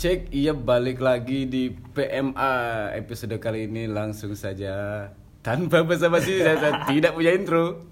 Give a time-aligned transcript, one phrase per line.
[0.00, 5.04] Cek, iya balik lagi di PMA episode kali ini langsung saja
[5.44, 6.56] tanpa basa-basi saya,
[6.88, 7.84] tidak punya intro.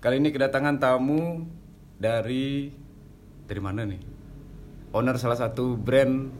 [0.00, 1.44] Kali ini kedatangan tamu
[2.00, 2.72] dari
[3.44, 4.00] dari mana nih?
[4.96, 6.32] Owner salah satu brand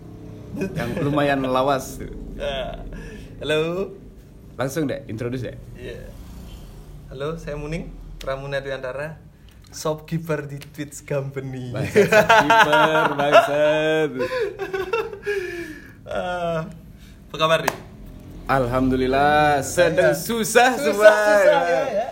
[0.56, 2.00] yang lumayan lawas.
[2.40, 2.88] Ah,
[3.44, 3.92] Halo.
[4.56, 5.60] Langsung deh, introduce deh.
[5.76, 6.08] Iya.
[7.12, 9.20] Halo, saya Muning, Pramuna Dwiantara,
[9.70, 11.74] shopkeeper di Twits Company.
[11.74, 14.11] Bangsat, kiper, bangsat.
[16.07, 16.70] Ah,
[17.26, 17.76] apa kabar nih?
[18.46, 21.10] Alhamdulillah, sedang susah, semua.
[21.10, 22.07] susah, ya, ya.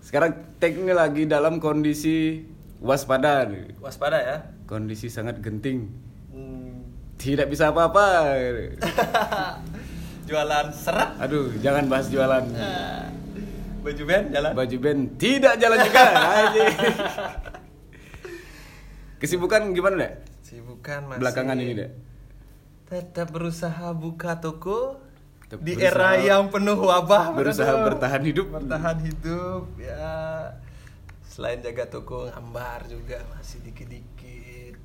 [0.00, 2.40] Sekarang teknik lagi dalam kondisi
[2.80, 3.76] waspada nih.
[3.76, 4.36] Waspada ya.
[4.64, 5.92] Kondisi sangat genting.
[6.32, 6.88] Hmm,
[7.20, 8.32] Tidak bisa apa-apa.
[10.28, 11.20] jualan serat.
[11.20, 12.44] Aduh, jangan bahas jualan.
[12.56, 13.12] Ah,
[13.82, 14.52] baju band jalan.
[14.54, 16.04] Baju band tidak jalan juga.
[19.18, 20.12] Kesibukan gimana, Dek?
[20.42, 21.20] Sibukan masih.
[21.20, 21.90] Belakangan ini, Dek.
[22.86, 24.98] Tetap berusaha buka toko
[25.42, 27.32] Tetap di berusaha- era yang penuh wabah.
[27.32, 28.46] Berusaha bertahan hidup.
[28.52, 30.12] bertahan hidup ya
[31.24, 34.76] selain jaga toko gambar juga masih dikit-dikit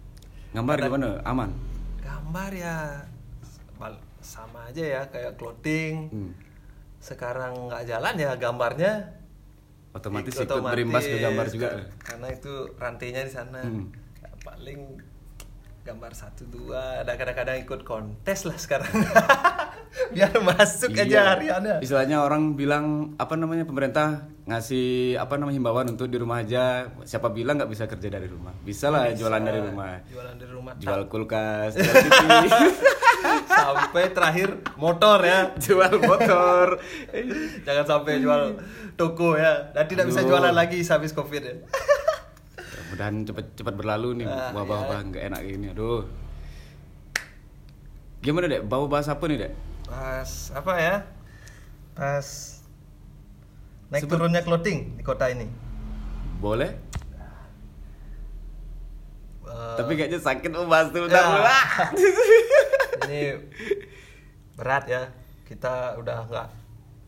[0.50, 1.10] Gambar Kadang- gimana?
[1.22, 1.52] Aman.
[2.00, 2.76] gambar ya
[4.24, 6.32] sama aja ya kayak clothing Hmm.
[7.00, 8.94] Sekarang nggak jalan ya gambarnya
[9.94, 11.70] Otomatis ikut ikut berimbas ke gambar otomatis, juga.
[12.06, 13.90] karena itu rantainya di sana Hmm.
[14.22, 14.80] Ya, paling
[15.88, 18.92] gambar satu dua ada kadang-kadang ikut kontes lah sekarang
[20.14, 21.04] biar masuk Iya.
[21.08, 26.40] aja hariannya Istilahnya orang bilang apa namanya pemerintah ngasih apa namanya himbauan untuk di rumah
[26.40, 26.88] aja.
[27.04, 28.52] Siapa bilang nggak bisa kerja dari rumah?
[28.62, 30.00] Bisa lah jualan dari rumah.
[30.08, 32.48] jualan dari rumah Jual kulkas, jual TV,
[33.44, 36.80] sampai terakhir motor ya jual motor.
[37.64, 38.60] jangan sampai jual
[38.96, 41.56] toko ya dan tidak bisa jualan lagi habis covid ya
[42.88, 45.68] Mudahan cepet berlalu nih Ah, wabah-wabah nggak enak gini.
[45.70, 46.08] Aduh.
[48.20, 48.64] Gimana dek?
[48.64, 49.54] Bawa bahas apa nih dek?
[49.88, 50.96] pas apa ya
[51.96, 52.28] pas
[53.88, 55.48] naik Sebut- turunnya clothing di kota ini
[56.38, 56.76] Boleh?
[59.48, 61.08] Eh, Tapi kayaknya sakit mau bahas dulu.
[61.08, 61.24] Ya.
[63.08, 63.40] Ini
[64.54, 65.08] berat ya
[65.48, 66.48] kita udah nggak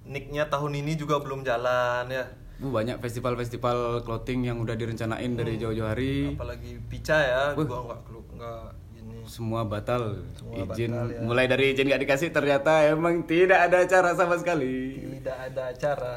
[0.08, 5.88] nicknya tahun ini juga belum jalan ya banyak festival-festival clothing yang udah direncanain dari jauh-jauh
[5.88, 6.36] hari.
[6.36, 7.64] apalagi pica ya Wih.
[7.64, 8.00] gua nggak
[8.36, 8.62] nggak
[9.00, 10.20] gini semua batal.
[10.36, 11.20] Semua izin batal, ya.
[11.24, 15.00] mulai dari izin nggak dikasih ternyata emang tidak ada acara sama sekali.
[15.00, 16.16] Tidak ada acara.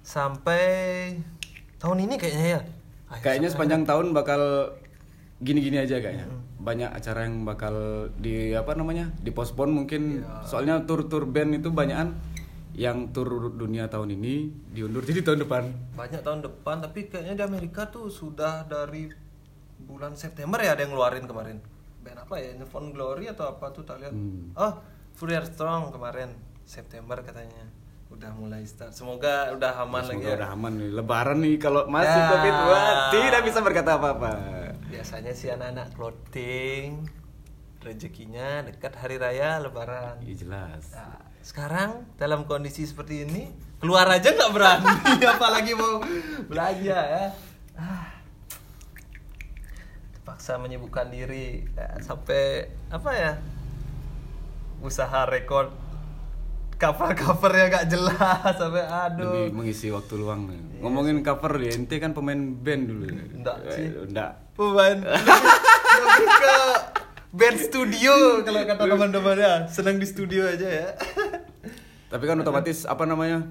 [0.00, 0.64] Sampai
[1.76, 2.60] tahun ini kayaknya ya.
[3.20, 4.72] Kayaknya sepanjang tahun bakal
[5.44, 6.32] gini-gini aja kayaknya.
[6.58, 10.24] Banyak acara yang bakal di apa namanya dipospon mungkin.
[10.24, 10.48] Iya.
[10.48, 12.16] soalnya tur-tur band itu banyakan
[12.78, 14.34] yang tur dunia tahun ini
[14.70, 15.62] diundur jadi tahun depan.
[15.98, 19.10] Banyak tahun depan tapi kayaknya di Amerika tuh sudah dari
[19.78, 21.58] bulan September ya ada yang ngeluarin kemarin.
[21.98, 22.54] Band apa ya?
[22.54, 24.14] Nephone Glory atau apa tuh tak lihat?
[24.14, 24.54] Hmm.
[24.54, 24.72] oh
[25.18, 26.30] Fourier Strong kemarin
[26.62, 27.66] September katanya.
[28.08, 28.94] Udah mulai start.
[28.94, 30.36] Semoga udah aman lagi semoga ya.
[30.40, 30.72] udah aman.
[30.78, 32.28] Nih lebaran nih kalau masih Ya.
[32.30, 34.32] covid wah tidak bisa berkata apa-apa.
[34.88, 37.04] Biasanya sih anak-anak clothing
[37.78, 40.18] rezekinya dekat hari raya lebaran.
[40.24, 40.88] Iya jelas.
[40.88, 43.48] Nah, sekarang dalam kondisi seperti ini
[43.80, 44.92] keluar aja nggak berani
[45.32, 46.04] apalagi mau
[46.44, 47.24] belanja ya
[47.80, 48.12] ah,
[50.12, 53.32] terpaksa menyibukkan diri ya, sampai apa ya
[54.84, 55.72] usaha rekod
[56.76, 60.78] cover covernya gak jelas sampai aduh lebih mengisi waktu luang nih.
[60.78, 63.02] Ngomongin cover ya, ente kan pemain band dulu.
[63.34, 63.90] Enggak sih.
[63.90, 64.54] Eh, Enggak.
[64.54, 66.58] pemain lebih ke
[67.28, 70.88] band studio kalau kata teman-teman ya senang di studio aja ya
[72.08, 73.44] Tapi kan otomatis apa namanya?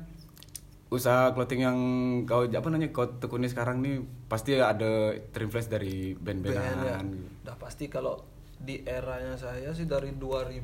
[0.88, 1.78] Usaha clothing yang
[2.23, 6.56] kau apa namanya kau tekuni sekarang nih pasti ada terinfluence dari band ya.
[6.56, 7.06] band-bandan.
[7.44, 8.23] Udah pasti kalau
[8.57, 10.57] di eranya saya sih dari 2000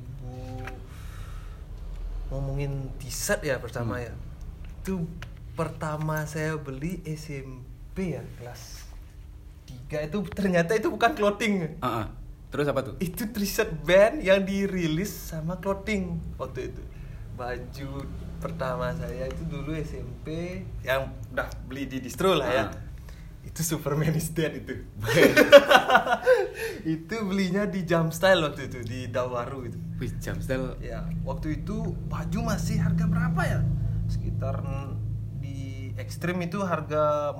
[2.32, 4.06] ngomongin t-shirt ya pertama Hmm.
[4.08, 4.14] ya.
[4.82, 5.06] Itu
[5.54, 8.90] pertama saya beli SMP ya kelas
[9.92, 11.78] 3 itu ternyata itu bukan clothing.
[11.78, 12.08] Ah, ah.
[12.50, 12.96] Terus apa tuh?
[12.98, 16.82] Itu t-shirt band yang dirilis sama clothing waktu itu.
[17.34, 17.90] Baju
[18.44, 22.66] pertama saya itu dulu SMP yang udah beli di distro lah ya.
[22.68, 22.72] Ah.
[23.44, 24.88] Itu Superman is Dead itu.
[26.96, 29.80] itu belinya di Jam Style waktu itu di Dawaru itu.
[30.04, 30.76] Wih, jam style.
[30.84, 33.64] Ya, waktu itu baju masih harga berapa ya?
[34.12, 34.60] Sekitar
[35.40, 37.32] di ekstrim itu harga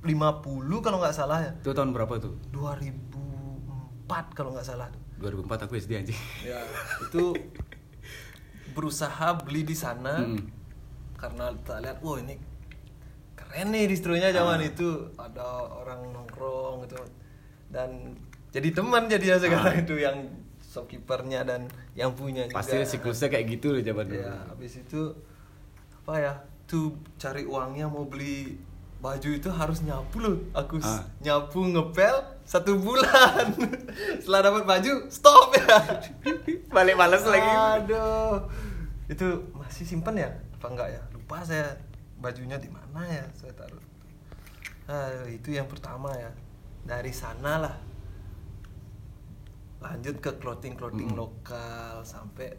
[0.00, 1.52] 50 kalau nggak salah ya.
[1.60, 2.40] Itu tahun berapa tuh?
[2.56, 4.88] 2004 kalau nggak salah.
[5.20, 6.16] 2004 aku SD anjing.
[6.40, 6.62] Ya,
[7.04, 7.36] itu
[8.76, 10.44] berusaha beli di sana Mm.
[11.16, 12.36] karena tak lihat, wah ini
[13.34, 14.68] keren nih distronya zaman Ah.
[14.68, 15.44] itu ada
[15.74, 17.00] orang nongkrong gitu
[17.66, 18.12] dan
[18.50, 20.16] jadi teman jadi ya sekarang itu yang
[20.62, 21.64] shopkeepernya dan
[21.94, 22.60] yang punya juga.
[22.60, 24.20] Pasti siklusnya kayak gitu loh zaman dulu.
[24.20, 25.00] ya habis itu
[25.98, 26.32] apa ya
[26.62, 26.86] tuh
[27.16, 28.60] cari uangnya mau beli
[28.96, 30.36] baju itu harus nyapu loh.
[30.52, 31.04] Aku Ah.
[31.20, 33.52] nyapu ngepel satu bulan.
[34.20, 35.76] Setelah dapat baju stop ya.
[36.74, 37.46] Balik males lagi.
[37.46, 38.46] aduh.
[39.06, 40.30] Itu masih simpen ya?
[40.56, 41.02] Apa enggak ya?
[41.10, 41.76] Lupa saya
[42.18, 43.24] bajunya di mana ya?
[43.32, 43.82] Saya taruh.
[44.86, 46.30] Ah, itu yang pertama ya.
[46.82, 47.76] Dari sana lah.
[49.78, 51.18] Lanjut ke clothing clothing Mm.
[51.18, 52.56] lokal sampai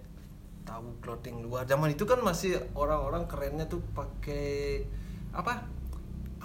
[0.64, 1.66] tahu clothing luar.
[1.66, 4.84] Zaman itu kan masih orang-orang kerennya tuh pakai
[5.34, 5.66] apa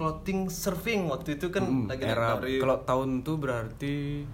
[0.02, 4.26] clothing surfing waktu itu kan Mm, lagi era dari kalau tahun tuh berarti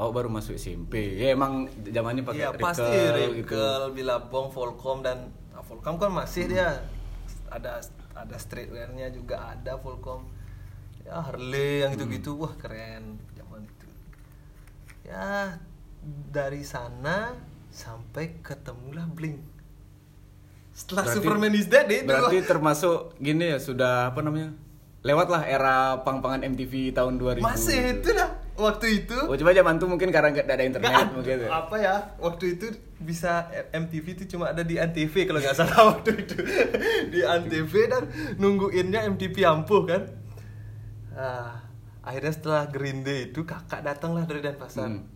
[0.00, 1.20] Oh baru masuk SMP.
[1.20, 3.60] Ya emang zamannya pakai Iya pasti Rikel Rikel, gitu.
[4.00, 6.80] Billabong, Volcom dan nah, Volcom kan masih dia
[7.52, 7.84] ada
[8.16, 10.24] ada streetwearnya juga ada Volcom.
[11.04, 13.88] Ya Harley yang gitu-gitu wah keren zaman itu.
[15.04, 15.60] Ya
[16.32, 17.36] dari sana
[17.68, 19.44] sampai ketemulah Blink.
[20.80, 24.56] Setelah Berarti- Superman is Dead itu Berarti termasuk gini ya sudah apa namanya?
[25.00, 27.40] Lewatlah era pang-pangan MTV tahun 2000.
[27.40, 29.16] masih itu dah waktu itu.
[29.18, 31.36] Oh coba zaman tuh mungkin karena nggak ada internet Nggak, mungkin.
[31.38, 31.48] ya.
[31.50, 32.66] apa ya waktu itu
[32.98, 36.36] bisa MTV itu cuma ada di Antv kalau nggak salah waktu itu
[37.08, 38.04] di Antv dan
[38.36, 40.02] nungguinnya MTV ampuh kan
[41.10, 41.64] ah,
[42.02, 45.08] akhirnya setelah Green Day itu kakak datanglah dari Denpasar Hmm.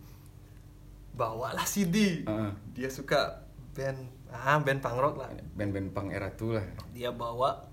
[1.11, 2.51] bawalah CD Heeh.
[2.73, 4.01] dia suka band
[4.37, 5.29] ah band punk rock lah.
[5.53, 6.65] Band-band pang era tuh lah.
[6.89, 7.67] dia bawa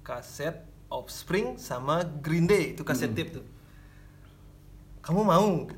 [0.00, 3.16] kaset Offspring sama Green Day itu kaset Hmm.
[3.16, 3.46] tape tuh.
[5.00, 5.68] Kamu mau?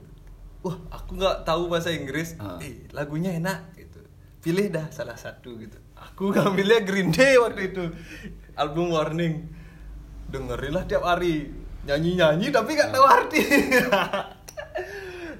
[0.61, 2.37] Wah aku nggak tahu bahasa Inggris.
[2.37, 2.57] Ah.
[2.59, 4.01] eh lagunya enak gitu.
[4.39, 5.77] Pilih dah salah satu gitu.
[5.95, 7.85] Aku ngambilnya Green Day waktu itu.
[8.55, 9.51] Album Warning.
[10.29, 11.51] Dengerin lah tiap hari.
[11.81, 13.41] Nyanyi nyanyi tapi nggak tahu arti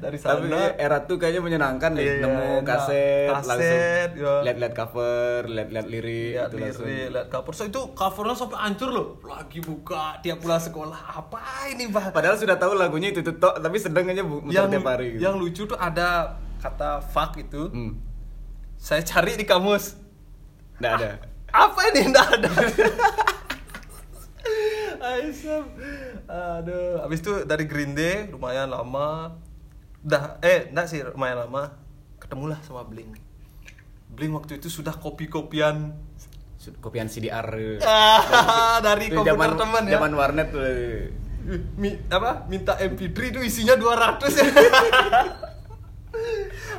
[0.00, 2.00] dari sana Tapi era tuh kayaknya menyenangkan deh.
[2.00, 2.64] Iya, Nemu enak.
[2.64, 3.79] kaset, Kaset, langsung
[4.17, 4.32] ya.
[4.43, 6.87] lihat-lihat cover, lihat-lihat lirik lihat itu langsung.
[6.87, 7.52] lirik, lihat cover.
[7.52, 9.06] So itu covernya sampai hancur loh.
[9.23, 11.00] Lagi buka tiap pulang sekolah.
[11.14, 11.38] Apa
[11.69, 12.08] ini, Bah?
[12.11, 15.14] Padahal sudah tahu lagunya itu tuh tok, tapi sedang aja bu- yang tiap hari.
[15.14, 15.20] gitu.
[15.20, 17.69] yang lucu tuh ada kata fuck itu.
[17.69, 18.00] Hmm.
[18.75, 20.00] Saya cari di kamus.
[20.76, 21.11] Nggak ada.
[21.50, 22.08] Apa ini?
[22.08, 22.50] Nggak ada.
[25.02, 25.64] Aisyah.
[26.26, 29.37] Aduh, habis itu dari Green Day lumayan lama.
[30.00, 31.76] Dah eh enggak sih lumayan lama
[32.20, 33.20] ketemulah sama Blink.
[34.11, 35.94] Blink waktu itu sudah kopi-kopian
[36.61, 37.81] Kopian CDR.
[37.81, 39.97] Ah, dari komputer zaman, teman ya.
[39.97, 40.61] Zaman warnet tuh.
[41.81, 44.44] Mi, apa minta MP3 itu isinya 200 ya.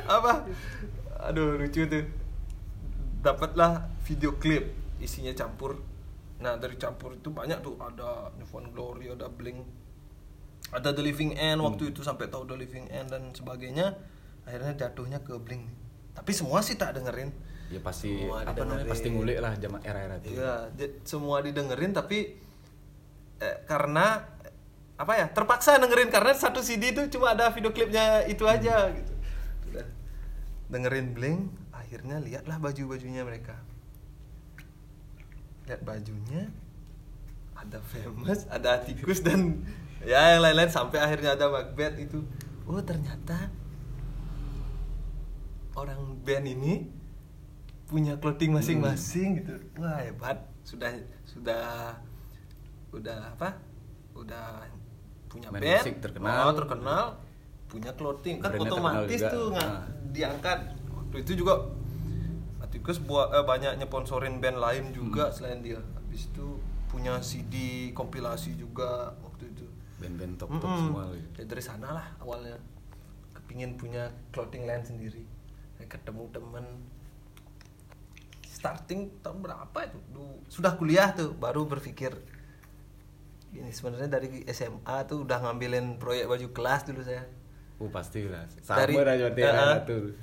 [0.16, 0.46] apa?
[1.26, 2.06] Aduh lucu tuh.
[3.26, 4.70] Dapatlah video klip
[5.02, 5.82] isinya campur.
[6.38, 9.66] Nah, dari campur itu banyak tuh ada Newfound Glory, ada Blink.
[10.72, 13.92] Ada The Living End waktu itu sampai tahu The Living End dan sebagainya.
[14.48, 15.68] Akhirnya jatuhnya ke Blink.
[16.16, 17.28] Tapi semua sih tak dengerin.
[17.68, 18.88] Ya pasti Semua apa namanya?
[18.88, 20.32] Pasti ngulik lah zaman era-era itu.
[20.76, 22.36] Di- semua didengerin tapi
[23.40, 24.52] eh, karena eh,
[24.96, 29.12] apa ya terpaksa dengerin karena satu CD itu cuma ada video klipnya itu aja gitu.
[29.72, 29.86] Udah.
[30.72, 33.56] Dengerin Blink, akhirnya lihatlah baju-bajunya mereka.
[35.68, 36.48] Lihat bajunya,
[37.56, 39.62] ada famous, ada tikus dan
[40.02, 42.18] ya yang lain-lain sampai akhirnya ada Macbeth itu.
[42.64, 43.50] Oh ternyata
[45.72, 46.72] orang band ini
[47.86, 49.54] punya clothing masing-masing gitu.
[49.78, 50.38] Wah hebat.
[50.62, 50.88] Sudah
[51.24, 51.96] sudah
[52.90, 53.56] udah apa?
[54.12, 54.64] Udah
[55.28, 56.44] punya Main band, musik terkenal.
[56.44, 57.04] oh, terkenal,
[57.66, 59.84] punya clothing kan Brandnya otomatis tuh nggak Ah.
[60.12, 60.58] diangkat.
[60.88, 61.54] Waktu itu juga
[62.62, 65.34] Atikus buat eh, banyak nyeponsorin band lain juga Hmm.
[65.34, 65.76] selain dia.
[65.76, 66.56] Habis itu
[66.88, 67.54] punya CD
[67.92, 69.12] kompilasi juga
[70.02, 70.18] waktu itu.
[70.18, 70.80] Band-band top-top Mm-mm.
[70.82, 71.02] semua.
[71.12, 71.36] gitu.
[71.36, 72.56] Ya, dari sana lah awalnya
[73.32, 75.22] kepingin punya clothing line sendiri
[75.74, 76.64] Ya, ketemu temen
[78.44, 82.12] starting tahun berapa itu Du- sudah kuliah tuh baru berpikir
[83.52, 87.24] ini sebenarnya dari SMA tuh udah ngambilin proyek baju kelas dulu saya
[87.74, 88.46] Uh pasti lah.
[88.62, 89.34] Sama Dari- Uh-uh.
[89.34, 90.14] era tuh.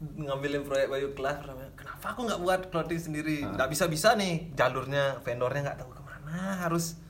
[0.00, 1.36] ngambilin proyek baju kelas
[1.74, 3.52] kenapa aku nggak buat clothing sendiri Ah.
[3.54, 7.00] nggak bisa bisa nih jalurnya vendornya nggak tahu ke mana harus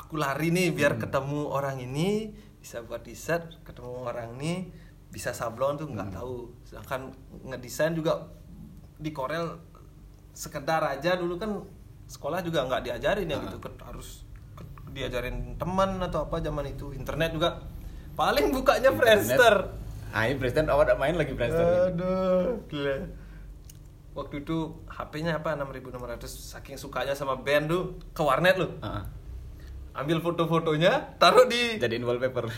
[0.00, 1.02] aku lari nih biar Hmm.
[1.02, 4.72] ketemu orang ini bisa buat t-shirt ketemu orang ini
[5.08, 5.94] bisa sablon tuh Hmm.
[5.94, 7.12] nggak tahu sedangkan
[7.44, 8.32] ngedesain juga
[8.96, 9.60] di Korel
[10.32, 11.60] sekedar aja dulu kan
[12.06, 13.42] sekolah juga nggak diajarin ya Ah.
[13.44, 14.24] gitu Ket- harus
[14.90, 17.60] diajarin teman atau apa zaman itu internet juga
[18.12, 19.78] paling bukanya Friendster
[20.10, 21.62] Ah, ini Preston awak main lagi Preston.
[21.62, 22.98] Aduh, gila.
[24.10, 28.74] Waktu itu HP-nya apa 6600 saking sukanya sama band tuh ke warnet lu.
[28.82, 29.06] Ah,
[30.00, 32.48] Ambil foto-fotonya, taruh di jadiin wallpaper.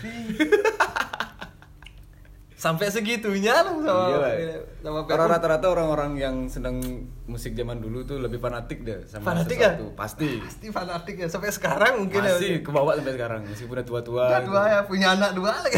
[2.63, 4.03] sampai segitunya loh sama
[4.39, 6.79] Iya sama Karena rata-rata orang-orang yang senang
[7.27, 9.91] musik zaman dulu tuh lebih fanatik deh sama fanatik ya sesuatu.
[9.99, 10.39] Pasti.
[10.39, 14.23] pasti fanatik ya sampai sekarang mungkin Masih ya ke bawah sampai sekarang meskipun udah tua-tua.
[14.31, 14.47] Udah gitu.
[14.55, 15.75] dua ya punya anak dua lagi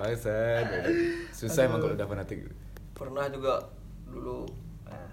[0.00, 0.64] Bangsat.
[1.28, 2.48] Susah emang kalau udah fanatik.
[2.96, 3.60] pernah juga
[4.08, 4.48] dulu
[4.88, 5.10] eh,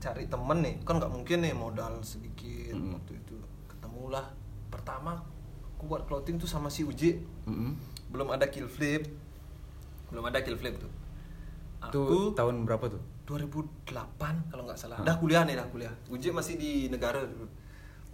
[0.00, 2.96] cari temen nih kan nggak mungkin nih modal sedikit Mm-mm.
[2.96, 3.19] waktu
[4.10, 4.26] ketemulah
[4.74, 5.22] pertama
[5.78, 7.22] aku buat clothing tuh sama si Uji.
[7.46, 7.78] Mm-mm.
[8.10, 9.06] belum ada kill flip.
[10.10, 10.90] Belum ada kill flip tuh.
[11.78, 12.98] Aku tahun berapa tuh?
[13.30, 13.86] 2008
[14.50, 14.98] kalau nggak salah.
[14.98, 15.06] Ah.
[15.06, 15.94] dah kuliah nih dah kuliah.
[16.10, 17.46] Uji masih di negara dulu.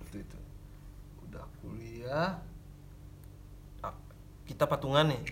[0.04, 0.38] Waktu itu.
[1.24, 2.44] Udah kuliah.
[3.80, 3.96] Ah,
[4.44, 5.24] kita patungan nih.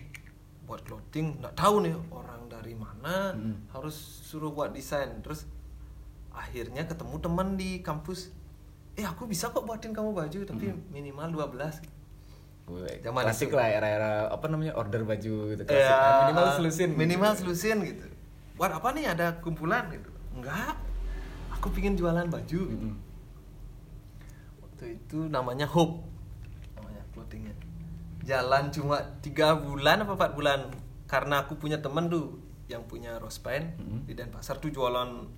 [0.64, 3.36] Buat clothing nggak tahu nih orang dari mana.
[3.36, 3.68] Mm.
[3.68, 5.12] harus suruh buat desain.
[5.20, 5.44] Terus
[6.32, 8.32] akhirnya ketemu teman di kampus
[8.94, 11.82] eh aku bisa kok buatin kamu baju tapi minimal 12
[12.64, 13.60] Gue Zaman klasik itu.
[13.60, 15.84] lah era-era apa namanya order baju gitu klasik.
[15.84, 16.90] Ya, minimal selusin.
[16.96, 18.08] Minimal selusin gitu.
[18.56, 20.08] Buat apa nih ada kumpulan gitu?
[20.32, 20.72] Enggak.
[21.60, 22.86] Aku pingin jualan baju gitu.
[22.88, 22.96] Mm-mm.
[24.64, 26.08] Waktu itu namanya Hope.
[26.80, 27.52] Namanya clothingnya.
[28.24, 30.60] Jalan cuma tiga bulan apa empat bulan
[31.04, 32.40] karena aku punya temen tuh
[32.72, 34.08] yang punya Rospain Mm-mm.
[34.08, 35.28] di Denpasar tuh jualan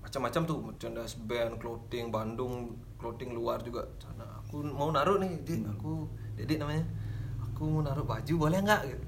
[0.00, 3.84] macam-macam tuh merchandise band, clothing Bandung, clothing luar juga.
[4.00, 6.84] Sana aku mau naruh nih, Dik, aku Dedik namanya.
[7.44, 9.04] Aku mau naruh baju boleh nggak gitu.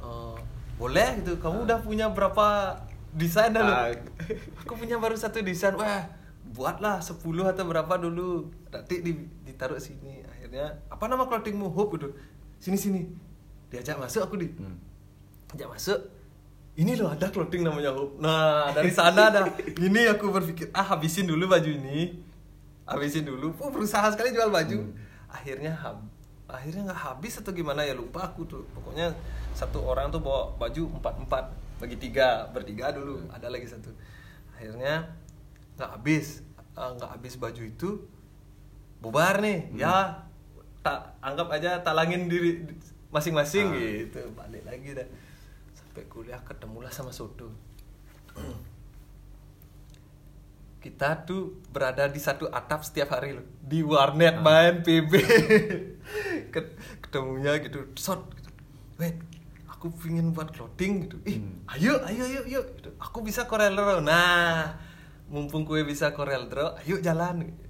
[0.00, 0.36] "Eh,
[0.78, 1.32] boleh gitu.
[1.42, 2.78] Kamu udah punya berapa
[3.12, 3.90] desain dah lu?" Ah.
[4.62, 5.74] Aku punya baru satu desain.
[5.74, 6.06] Wah,
[6.54, 8.46] buatlah 10 atau berapa dulu.
[8.70, 10.22] Nanti di, ditaruh sini.
[10.22, 11.66] Akhirnya apa nama clothingmu?
[11.74, 12.14] Hope gitu.
[12.62, 13.02] Sini sini.
[13.70, 14.78] Diajak masuk aku di Hmm.
[15.50, 15.98] ajak masuk
[16.80, 18.16] ini loh ada clothing namanya Hope.
[18.16, 19.44] Nah dari sana dah.
[19.76, 22.16] Ini aku berpikir ah habisin dulu baju ini.
[22.88, 23.52] Habisin dulu.
[23.60, 24.80] Oh, berusaha sekali jual baju.
[24.88, 25.08] Hmm.
[25.30, 26.02] akhirnya hab
[26.50, 28.64] akhirnya nggak habis atau gimana ya lupa aku tuh.
[28.72, 29.12] Pokoknya
[29.52, 31.44] satu orang tuh bawa baju empat empat
[31.78, 33.92] bagi tiga bertiga dulu ada lagi satu.
[34.56, 35.06] Akhirnya
[35.76, 36.42] nggak habis.
[36.74, 37.88] Ah, nggak habis baju itu
[38.98, 39.68] bubar nih.
[39.76, 40.24] Ya
[40.80, 42.64] tak anggap aja talangin diri
[43.12, 43.76] masing-masing Ah.
[43.76, 44.20] gitu.
[44.34, 45.06] Balik lagi dah
[45.90, 47.50] sampai kuliah ketemulah sama Soto
[50.80, 55.12] kita tuh berada di satu atap setiap hari loh di warnet main PB
[56.54, 58.48] Ket- ketemunya gitu sot gitu.
[58.96, 59.18] wait
[59.68, 61.60] aku pingin buat clothing gitu ih Hmm.
[61.68, 62.94] ayo ayo ayo ayo gitu.
[62.96, 64.78] aku bisa Corel Draw nah
[65.26, 67.69] mumpung kue bisa Corel Draw ayo jalan gitu.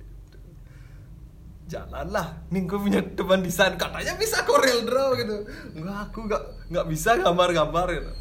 [1.71, 3.79] Jalan lah nih gue punya teman desain.
[3.79, 5.37] Katanya bisa Corel Draw gitu.
[5.79, 6.43] Enggak aku nggak
[6.75, 8.13] nggak bisa gambar-gambar gitu.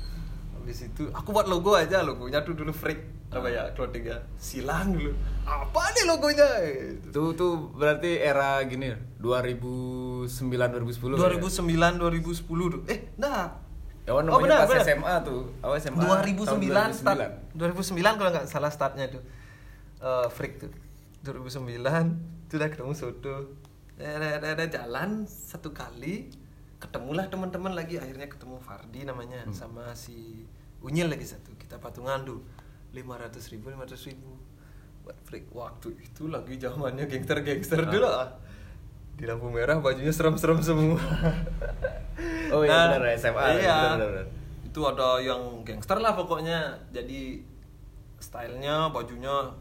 [0.61, 3.17] Habis itu aku buat logo aja logonya tuh dulu freak.
[3.33, 4.17] Apa ya clothing ya?
[4.37, 5.13] Silang dulu.
[5.49, 6.47] Apa nih logonya.
[7.09, 11.17] Itu tuh berarti era gini 2009 2010.
[11.17, 12.81] 2009 2010 tuh.
[12.85, 13.65] Eh nah.
[14.09, 14.85] Ya oh, benar, pas benar.
[14.85, 15.53] SMA tuh.
[15.61, 16.01] Awal SMA.
[16.01, 17.19] 2009 tahun start
[17.53, 19.21] 2009 kalau nggak salah startnya tuh.
[20.01, 20.73] Eh, freak tuh.
[21.21, 23.35] 2009 itu udah ketemu Soto
[24.65, 26.33] jalan satu kali
[26.81, 28.01] ketemulah teman-teman lagi.
[28.01, 29.53] Akhirnya ketemu Fardi namanya Hmm.
[29.53, 30.47] sama si
[30.81, 31.53] Unyil lagi satu.
[31.61, 32.41] Kita patungan tuh
[32.95, 34.33] 500 ribu 500 ribu.
[35.05, 37.91] Buat freak waktu itu lagi zamannya gangster gangster Ah.
[37.91, 38.29] dulu ah
[39.13, 40.97] di lampu merah bajunya serem-serem semua.
[42.49, 44.27] Oh iya, benar, SMA, iya benar, benar, benar.
[44.65, 46.73] itu ada yang gangster lah pokoknya.
[46.89, 47.45] Jadi
[48.17, 49.53] stylenya bajunya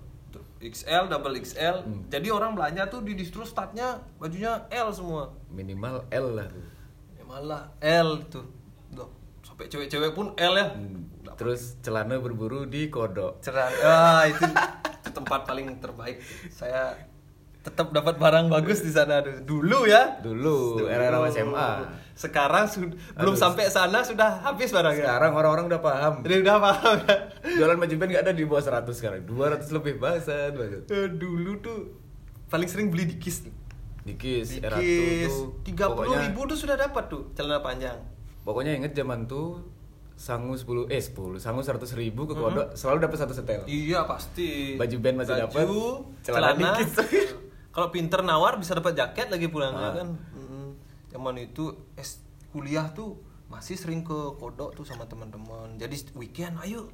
[0.60, 2.02] XL double XL Hmm.
[2.06, 6.64] jadi orang belanja tuh di distro startnya bajunya L semua Minimal L lah tuh.
[7.12, 8.44] ya malah L tuh
[8.88, 9.06] Duh,
[9.40, 11.06] sampai cewek-cewek pun L ya Hmm.
[11.30, 13.38] Terus celana berburu di kodok.
[13.38, 16.18] cerah ah itu itu tempat paling terbaik
[16.50, 16.98] saya
[17.68, 21.70] tetap dapat barang bagus di sana dulu ya Dulu, era-era SMA.
[22.14, 26.12] sekarang sud- belum sampai sana sudah habis barangnya Sekarang orang-orang udah paham.
[26.20, 27.16] Udah, udah paham ya
[27.54, 29.20] Jualan baju band gak ada di bawah 100 sekarang.
[29.22, 30.26] 200 lebih banget.
[30.88, 31.78] Eh, dulu tuh
[32.48, 33.52] paling sering beli di Kiss tuh.
[34.02, 35.60] Dikis, era Dikis tuh.
[35.62, 38.00] tiga puluh ribu tuh sudah dapat tuh celana panjang.
[38.40, 39.60] Pokoknya inget zaman tuh
[40.16, 43.62] sangu 10 eh 10 sangu 100 ribu ke kodok selalu dapat satu setel.
[43.64, 44.74] Iya pasti.
[44.74, 45.64] Baju band masih dapat,
[46.24, 46.70] celana celana.
[46.74, 46.92] Dikis.
[47.78, 49.94] Kalau pinter nawar bisa dapat jaket lagi pulangnya Ah.
[49.94, 50.08] kan.
[50.34, 50.74] Mm,
[51.08, 52.18] Zaman itu es
[52.50, 55.78] kuliah tuh masih sering ke kodok tuh sama teman-teman.
[55.78, 56.90] Jadi weekend ayo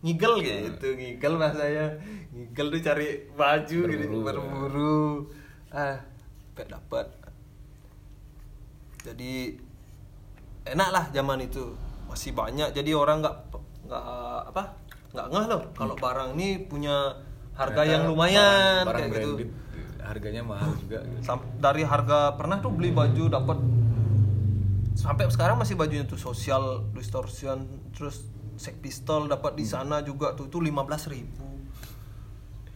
[0.00, 1.98] ngigel gitu, ngigel bahasanya.
[2.30, 4.40] Ngigel tuh cari baju gitu, Berburu.
[4.46, 5.02] berburu.
[5.68, 5.98] Ah,
[6.54, 7.06] dapat dapat.
[9.02, 9.58] Jadi
[10.64, 11.66] enak lah zaman itu
[12.06, 13.36] masih banyak jadi orang nggak
[13.86, 14.04] nggak
[14.46, 14.62] apa
[15.10, 17.10] nggak ngeh loh kalau barang ini punya
[17.52, 19.30] harga Ternyata yang lumayan barang, barang kayak gitu
[20.02, 21.02] harganya mahal juga.
[21.02, 21.20] gitu.
[21.22, 23.58] Sam- dari harga pernah tuh beli baju dapat
[24.92, 30.44] sampai sekarang masih bajunya tuh social distortion terus Sex Pistol dapat di sana juga tuh
[30.44, 30.76] itu 15.000
[31.08, 31.44] ribu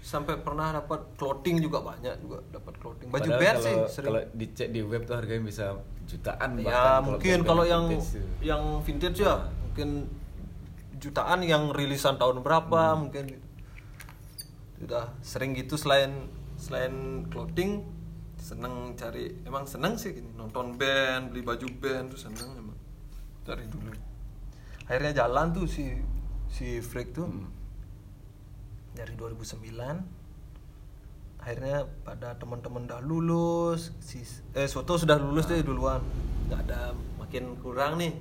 [0.00, 4.07] sampai pernah dapat clothing juga banyak juga dapat clothing baju Padahal band kalau, sih sering
[4.07, 5.64] Kalau dicek di web tuh harganya bisa
[6.04, 9.88] jutaan ya bahkan mungkin kalau yang vintage yang vintage ya mungkin
[10.95, 13.00] jutaan yang rilisan tahun berapa Hmm.
[13.02, 13.45] mungkin gitu.
[14.78, 16.28] sudah sering gitu selain
[16.64, 17.85] selain clothing
[18.40, 22.78] seneng cari emang seneng sih gini nonton band beli baju band tuh seneng emang.
[23.44, 23.92] Dari dulu.
[24.88, 25.92] Akhirnya jalan tuh si
[26.49, 27.28] si Freak tuh.
[27.28, 27.52] Hmm.
[28.94, 34.23] dari 2009 akhirnya pada teman-teman udah lulus si
[34.54, 35.99] eh Soto sudah lulus deh duluan.
[36.47, 38.14] Nggak ada makin kurang nih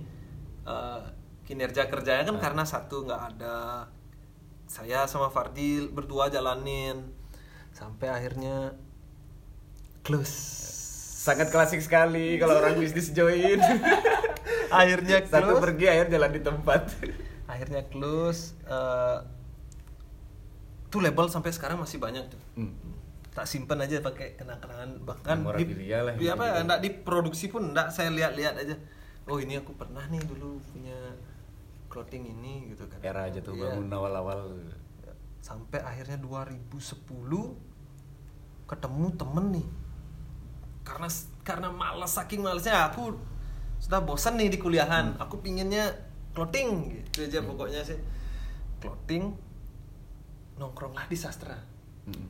[0.65, 1.01] eh,
[1.45, 3.85] kinerja kerjanya kan karena satu nggak ada
[4.65, 7.13] saya sama Fardil berdua jalanin
[7.83, 8.79] sampai akhirnya
[10.01, 10.63] close
[11.19, 13.55] Sangat klasik sekali kalau orang bisnis join.
[14.73, 16.81] akhirnya Satu close pergi akhir jalan di tempat.
[17.45, 19.17] akhirnya close eh,
[20.85, 22.71] tuh label sampai sekarang masih banyak tuh Hmm.
[23.29, 26.59] tak simpen aja pakai kenang-kenangan bahkan Memorabilia lah di yang apa gitu.
[26.61, 28.75] enggak diproduksi pun enggak saya lihat-lihat aja
[29.25, 30.97] oh ini aku pernah nih dulu punya
[31.87, 33.73] clothing ini gitu kan Era aja tuh Iya.
[33.73, 34.53] bangun awal-awal.
[35.39, 37.72] sampai akhirnya 2010
[38.67, 39.67] ketemu temen nih.
[40.83, 41.07] Karena
[41.43, 43.15] karena malas saking malasnya aku
[43.79, 45.15] sudah bosan nih di kuliahan.
[45.19, 45.91] Aku pinginnya
[46.31, 47.99] clothing gitu aja pokoknya sih.
[48.79, 49.35] Clothing
[50.59, 51.57] nongkronglah di sastra.
[52.03, 52.27] Hmm.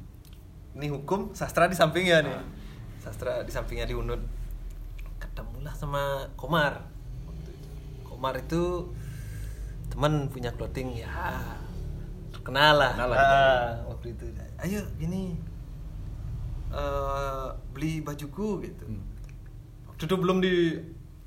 [0.73, 2.37] ini hukum sastra di sampingnya nih.
[3.01, 4.21] Sastra di sampingnya di unut
[5.21, 6.81] ketemulah sama Komar.
[8.05, 8.89] Komar itu
[9.93, 11.09] teman punya clothing ya
[12.33, 12.91] terkenal lah.
[12.97, 14.25] Kenal lah Ah, waktu itu.
[14.57, 15.37] Ayo gini
[16.73, 18.85] eh, beli bajuku gitu.
[18.89, 19.05] Hmm.
[19.93, 20.53] waktu itu belum di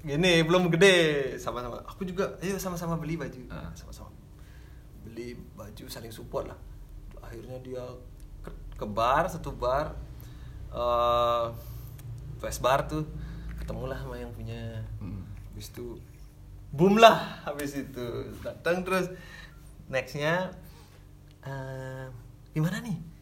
[0.06, 3.40] gini belum gede sama-sama aku juga ayo sama-sama beli baju.
[3.50, 3.70] Ah.
[3.74, 4.10] sama-sama
[5.06, 6.58] beli baju saling support lah.
[7.22, 7.82] Akhirnya dia
[8.42, 9.94] ke, ke bar satu bar
[10.74, 11.46] eh
[12.36, 13.02] West bar tuh
[13.58, 14.84] ketemulah sama yang punya.
[15.00, 15.24] Hmm.
[15.50, 15.98] habis itu
[16.70, 18.06] boom lah habis itu.
[18.44, 19.10] Datang terus
[19.90, 20.50] nextnya
[21.46, 22.06] eh
[22.54, 23.15] gimana nih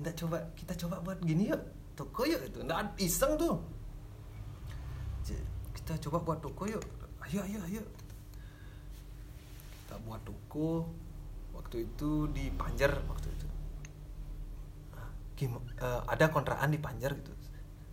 [0.00, 1.62] Nggak coba kita coba buat gini yuk.
[1.94, 2.42] Toko yuk.
[2.46, 3.60] Itu nggak iseng tuh.
[5.74, 6.82] Kita coba buat toko yuk.
[7.28, 7.82] Ayo ayo ayo.
[9.84, 10.88] Kita buat toko.
[11.54, 13.46] Waktu itu di Panjer waktu itu.
[14.96, 17.30] Ah, gim- eh, ada kontrakan di Panjer gitu.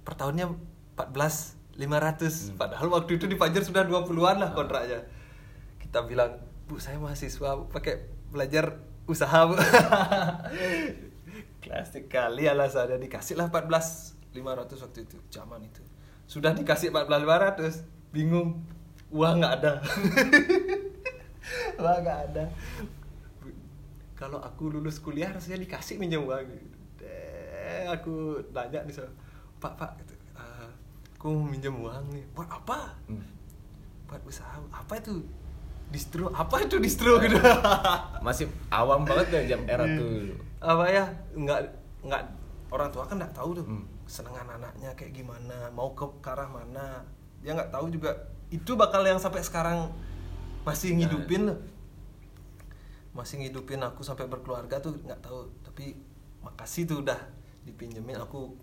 [0.02, 0.50] Per tahunnya
[0.98, 5.06] 14 500 padahal waktu itu di Panjer sudah 20-an lah kontraknya.
[5.80, 9.56] Kita bilang bu saya mahasiswa pakai belajar usaha bu
[11.62, 12.98] klasik kali alasannya.
[13.00, 15.82] Dikasih lah 14 500 waktu itu zaman itu.
[16.26, 18.60] Sudah dikasih 14 500 bingung.
[19.12, 19.74] Uang nggak ada.
[21.82, 22.44] Uang nggak ada.
[24.16, 26.46] Kalau aku lulus kuliah harusnya dikasih minjem uang.
[26.96, 29.10] Deh, aku nanya nih sama
[29.58, 30.70] pak pak gitu, "Eh,
[31.18, 32.26] aku mau minjem uang nih.
[32.32, 32.98] Buat apa?
[33.06, 33.26] Hmm.
[34.06, 34.60] buat usaha.
[34.70, 35.24] Apa itu?
[35.88, 36.28] Distro.
[36.32, 37.16] Apa itu distro?
[37.18, 37.40] Gitu
[38.28, 39.96] Masih awam banget ya jam era Iya.
[39.96, 40.36] tuh.
[40.62, 41.06] Apa ya?
[41.34, 41.60] Nggak
[42.06, 42.24] nggak
[42.72, 43.86] orang tua kan nggak tahu tuh Hmm.
[44.08, 47.04] senengan anaknya kayak gimana mau ke, ke arah mana.
[47.42, 48.12] Dia nggak tahu juga.
[48.52, 49.90] Itu bakal yang sampai sekarang
[50.68, 51.58] masih ngidupin loh.
[53.12, 55.50] Masih ngidupin aku sampai berkeluarga tuh nggak tahu.
[55.66, 55.96] Tapi
[56.44, 57.20] makasih tuh udah
[57.66, 58.16] dipinjemin.
[58.20, 58.56] Aku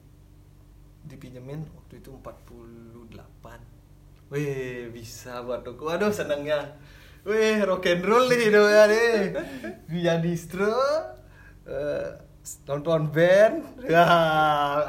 [1.09, 3.61] dipinjemin waktu itu 48
[4.29, 6.77] Weh bisa buat toko Aduh senangnya.
[7.25, 9.33] Weh rock and roll nih do ya nih.
[9.89, 10.69] Via distro
[11.69, 12.11] eh,
[12.65, 13.55] Nonton band.
[13.93, 14.05] Ya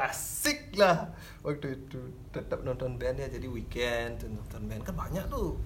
[0.08, 1.12] asik lah.
[1.40, 2.00] Waktu itu
[2.36, 4.82] tetap nonton band ya Jadi weekend nonton band.
[4.84, 5.56] Kan banyak tuh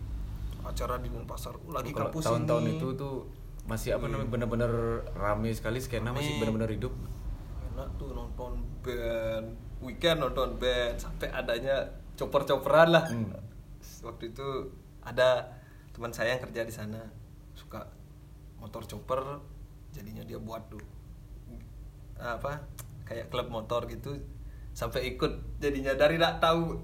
[0.64, 1.55] Acara di Denpasar.
[1.68, 2.72] Lagi Kalau kampus tahun-tahun ini.
[2.81, 3.16] itu tuh
[3.64, 4.72] masih apa namanya bener-bener
[5.16, 6.40] rame sekali skena masih Rame.
[6.44, 6.92] bener-bener hidup.
[7.72, 9.46] enak tuh nonton band.
[9.85, 11.85] Weekend nonton band sampai adanya
[12.16, 13.05] coper-coperan lah.
[13.09, 13.33] Hmm.
[14.05, 14.48] waktu itu
[15.00, 15.48] ada
[15.96, 17.00] teman saya yang kerja di sana.
[17.57, 17.88] Suka
[18.61, 19.20] motor chopper
[19.92, 20.94] jadinya dia buat tuh
[22.25, 22.65] apa
[23.05, 24.17] kayak klub motor gitu
[24.75, 26.81] sampai ikut jadinya dari tak tahu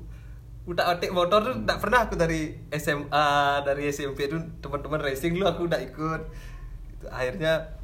[0.69, 5.49] udah otik motor tuh tak pernah aku dari SMA dari SMP tuh teman-teman racing lu
[5.49, 6.23] aku udah ikut.
[6.93, 7.07] Gitu.
[7.09, 7.81] akhirnya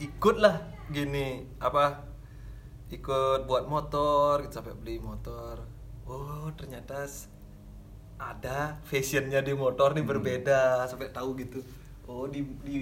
[0.00, 2.02] ikut lah gini apa
[2.90, 5.62] ikut buat motor gitu sampai beli motor.
[6.08, 7.04] Oh ternyata
[8.18, 11.60] ada fashionnya di motor nih berbeda sampai tahu gitu
[12.04, 12.78] oh di di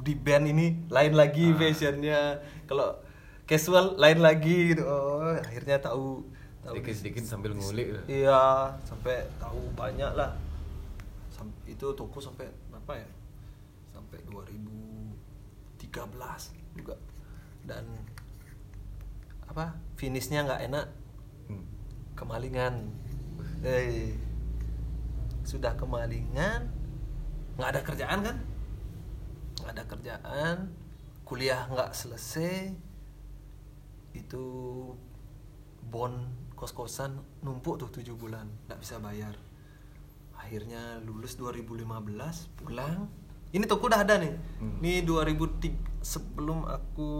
[0.00, 2.96] di band ini lain lagi fashionnya kalau
[3.44, 6.24] casual lain lagi gitu oh akhirnya tahu
[6.64, 8.04] Tahu sedikit-sedikit sambil ngulik lah.
[8.08, 8.40] Iya,
[8.88, 10.32] sampai tahu banyak lah.
[11.28, 13.08] Sam- itu toko sampai berapa ya?
[13.92, 16.96] Sampai 2013 juga.
[17.68, 17.84] Dan
[19.44, 19.76] apa?
[19.94, 20.88] Finishnya nggak enak,
[21.52, 21.68] Hmm.
[22.16, 22.88] kemalingan.
[23.60, 24.16] Eh,
[25.44, 26.72] sudah kemalingan,
[27.56, 28.36] nggak ada kerjaan kan?
[29.62, 30.56] Nggak ada kerjaan,
[31.22, 32.74] kuliah nggak selesai,
[34.14, 34.44] itu
[35.84, 36.14] bon
[36.54, 38.46] kos-kosan numpuk tuh tujuh bulan.
[38.70, 39.34] Nggak bisa bayar.
[40.38, 41.86] Akhirnya lulus 2015
[42.58, 43.10] pulang.
[43.54, 44.34] Ini toko udah ada nih.
[44.58, 44.82] Hmm.
[44.82, 47.10] ini 2003 sebelum aku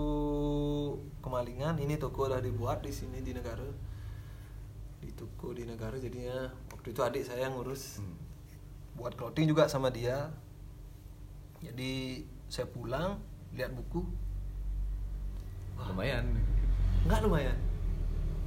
[1.22, 3.62] kemalingan ini toko udah dibuat di sini di negara.
[4.98, 8.02] Di toko di negara jadinya waktu itu adik saya yang ngurus.
[8.02, 8.23] Hmm.
[8.94, 10.30] Buat clothing juga sama dia
[11.64, 13.18] jadi saya pulang
[13.54, 14.04] lihat buku
[15.74, 16.26] Wah, Lumayan.
[17.04, 17.58] Enggak lumayan.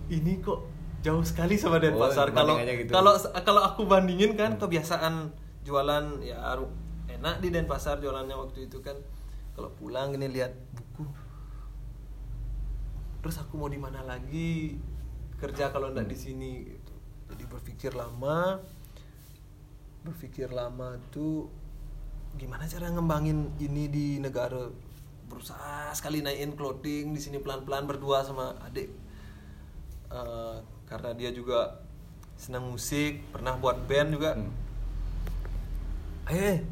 [0.07, 0.63] Ini kok
[1.03, 2.31] jauh sekali sama Denpasar.
[2.31, 2.91] Oh, Kalau gitu.
[2.91, 5.35] kalau kalau aku bandingin kan kebiasaan
[5.67, 6.39] jualan ya
[7.11, 8.95] enak di Denpasar jualannya waktu itu kan.
[9.53, 11.05] Kalau pulang gini lihat buku.
[13.21, 14.77] Terus aku mau di mana lagi
[15.37, 16.93] kerja kalau enggak di sini gitu.
[17.27, 18.63] Jadi berpikir lama
[20.05, 21.49] berpikir lama tuh
[22.37, 24.69] gimana cara ngembangin ini di negara
[25.27, 28.87] berusaha sekali naikin clothing di sini pelan-pelan berdua sama adik.
[30.07, 30.57] Eh,
[30.87, 31.83] karena dia juga
[32.39, 34.31] senang musik pernah buat band juga.
[34.37, 34.53] Hmm.
[36.27, 36.63] eh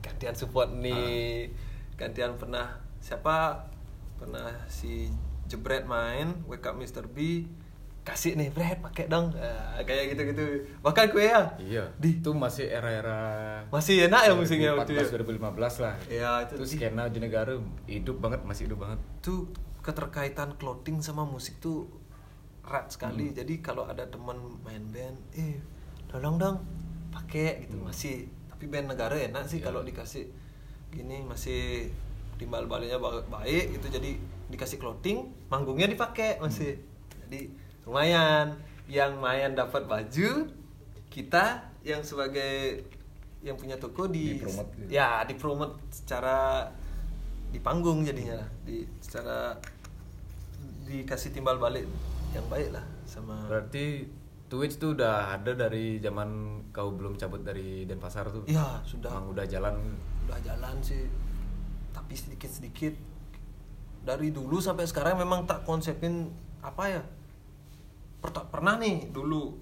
[0.00, 1.52] gantian support nih.
[2.00, 3.68] Gantian pernah siapa?
[4.16, 5.12] Pernah si
[5.48, 7.08] jebret main wake up Mr.
[7.08, 7.48] B
[8.08, 10.44] kasih nih Bret pakai dong Eh, kayak gitu gitu
[10.80, 11.84] bahkan kue ya Iya.
[11.94, 15.94] di Itu masih era-era masih enak ya musiknya waktu itu 2014 lah.
[16.08, 17.52] Iya, itu Itu di- skena di negara
[17.84, 18.98] hidup banget, masih hidup banget.
[19.20, 21.84] tuh keterkaitan clothing sama musik tuh
[22.62, 23.28] erat sekali.
[23.28, 23.36] Hmm.
[23.36, 25.60] Jadi kalau ada teman main band, eh
[26.06, 26.56] tolong dong
[27.10, 27.86] pakai gitu Hmm.
[27.86, 28.24] masih.
[28.48, 29.66] Tapi band negara enak sih Iya.
[29.66, 30.24] kalau dikasih
[30.88, 31.92] gini masih
[32.34, 33.88] timbal baliknya ba- baik gitu.
[33.90, 34.16] Jadi
[34.48, 36.76] dikasih clothing, manggungnya dipakai masih.
[36.76, 37.20] Hmm.
[37.22, 37.40] Jadi
[37.88, 38.46] lumayan.
[38.88, 40.48] Yang main dapat baju,
[41.08, 42.84] kita yang sebagai
[43.40, 44.90] yang punya toko di Dipromote gitu.
[44.90, 46.66] ya dipromote secara
[47.48, 48.34] di panggung jadinya
[48.66, 49.54] di secara
[50.84, 51.86] dikasih timbal balik
[52.34, 54.10] yang baik lah sama Berarti
[54.48, 58.42] Twitch tuh udah ada dari zaman kau belum cabut dari Denpasar tuh.
[58.48, 59.76] ya sudah Emang udah jalan.
[60.26, 61.06] udah jalan sih
[61.94, 62.92] tapi sedikit sedikit
[64.02, 66.26] dari dulu sampai sekarang memang tak konsepin
[66.58, 67.02] apa ya
[68.22, 69.54] pernah nih dulu.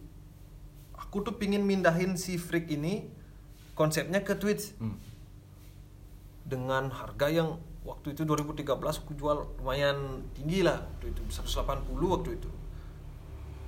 [0.96, 3.06] Aku tuh pingin mindahin si freak ini
[3.76, 4.72] konsepnya ke Twitch.
[4.80, 4.98] Hmm.
[6.46, 10.78] dengan harga yang waktu itu 2013 aku jual lumayan tinggi lah.
[10.78, 12.50] Waktu itu 180 waktu itu.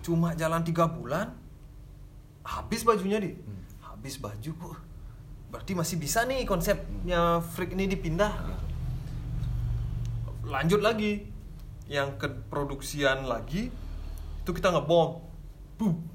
[0.07, 1.35] Cuma jalan tiga bulan
[2.47, 3.35] habis bajunya di.
[3.35, 3.67] Hmm.
[3.83, 4.79] habis baju kok
[5.49, 8.31] berarti masih bisa nih konsepnya freak ini dipindah.
[8.31, 8.65] Gitu.
[10.49, 11.27] lanjut lagi.
[11.89, 13.73] Yang ke produksian lagi
[14.49, 15.21] itu kita ngebom.
[15.77, 16.09] Boom.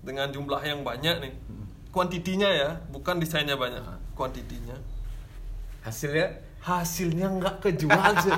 [0.00, 1.32] dengan jumlah yang banyak nih.
[1.92, 3.84] Kuantitinya ya bukan desainnya banyak.
[4.16, 4.72] Kuantitinya.
[5.84, 6.40] Hasilnya?
[6.64, 8.32] Hasilnya nggak kejual sih.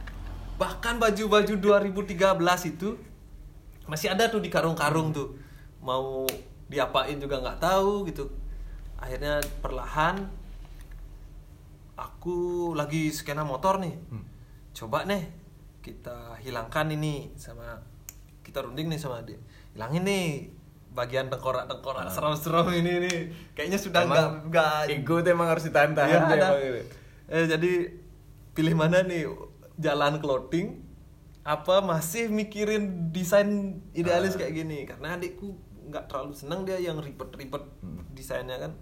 [0.60, 2.96] bahkan baju-baju 2013 itu
[3.84, 5.36] masih ada tuh di karung-karung tuh.
[5.84, 6.24] Mau
[6.72, 8.32] diapain juga nggak tahu gitu.
[8.96, 10.24] Akhirnya perlahan
[12.00, 13.92] aku lagi skena motor nih.
[14.08, 14.24] Hmm.
[14.74, 15.22] coba nih
[15.84, 17.93] kita hilangkan ini sama
[18.54, 19.34] kita runding nih sama dia
[19.74, 20.26] hilangin nih
[20.90, 22.08] bagian tengkorak tengkorak Ah.
[22.08, 23.18] seram-seram ini nih
[23.50, 26.48] kayaknya sudah nggak nggak ego tuh emang harus ditahan-tahan tuh ada.
[27.26, 27.72] Eh, jadi
[28.52, 29.26] pilih mana nih
[29.76, 30.86] jalan clothing
[31.42, 33.50] apa masih mikirin desain
[33.90, 34.46] idealis Ah.
[34.46, 38.06] kayak gini karena adikku nggak terlalu senang dia yang ribet-ribet Hmm.
[38.14, 38.72] desainnya kan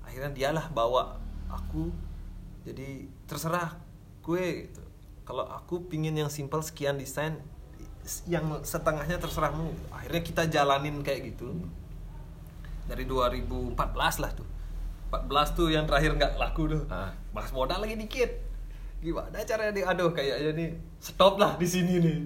[0.00, 1.90] akhirnya dialah bawa aku
[2.62, 3.74] jadi terserah
[4.22, 4.82] gue gitu.
[5.22, 7.42] kalau aku pingin yang simple sekian desain
[8.30, 9.74] yang setengahnya terserahmu.
[9.90, 11.50] Akhirnya kita jalanin kayak gitu.
[12.86, 14.46] Dari 2014 lah tuh.
[15.10, 16.82] 14 tuh yang terakhir nggak laku tuh.
[16.90, 17.14] Ah.
[17.34, 18.30] mas modal lagi dikit.
[19.02, 19.84] Gimana caranya nih?
[19.86, 20.70] Aduh kayaknya nih
[21.02, 22.18] stop lah di sini nih.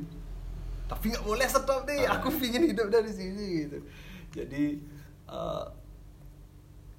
[0.89, 2.05] Tapi nggak boleh stop nih.
[2.05, 2.21] Ah.
[2.21, 3.79] aku pingin hidup dari sini gitu.
[4.37, 4.65] Jadi
[5.29, 5.67] eh,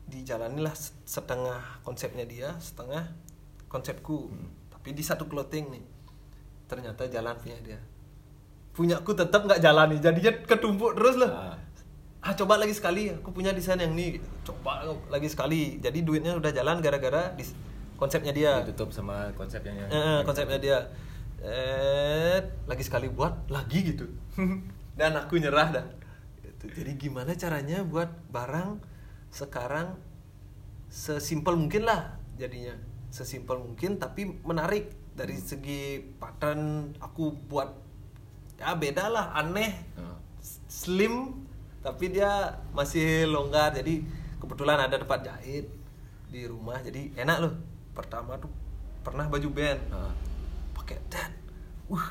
[0.10, 0.74] dijalanilah
[1.06, 3.06] setengah konsepnya dia setengah
[3.70, 4.30] konsepku.
[4.30, 4.50] Hmm.
[4.74, 5.86] tapi di satu clothing nih.
[6.66, 7.78] Ternyata jalan punya dia
[8.72, 11.56] punyaku tetap nggak jalan nih jadinya ketumpuk terus lah Ah.
[12.22, 14.28] ah coba lagi sekali aku punya desain yang ini gitu.
[14.48, 17.58] coba lagi sekali jadi duitnya udah jalan gara-gara dis-
[17.98, 20.78] konsepnya dia Ditutup sama konsep yang Eh, konsepnya dia
[21.40, 24.06] eh lagi sekali buat lagi gitu
[25.00, 25.86] dan aku nyerah dah
[26.42, 26.70] gitu.
[26.72, 28.78] Jadi gimana caranya buat barang
[29.30, 29.98] sekarang
[30.88, 32.78] sesimpel mungkin lah jadinya
[33.10, 37.81] sesimpel mungkin tapi menarik dari segi pattern aku buat
[38.62, 39.74] ya beda lah aneh.
[40.70, 41.46] Slim
[41.82, 43.74] tapi dia masih longgar.
[43.74, 44.06] Jadi
[44.38, 45.66] kebetulan ada tempat jahit
[46.30, 46.78] di rumah.
[46.86, 47.54] Jadi enak loh.
[47.98, 48.54] Pertama tuh
[49.02, 49.82] pernah baju band.
[50.78, 51.34] Pakai dan
[51.90, 52.08] uh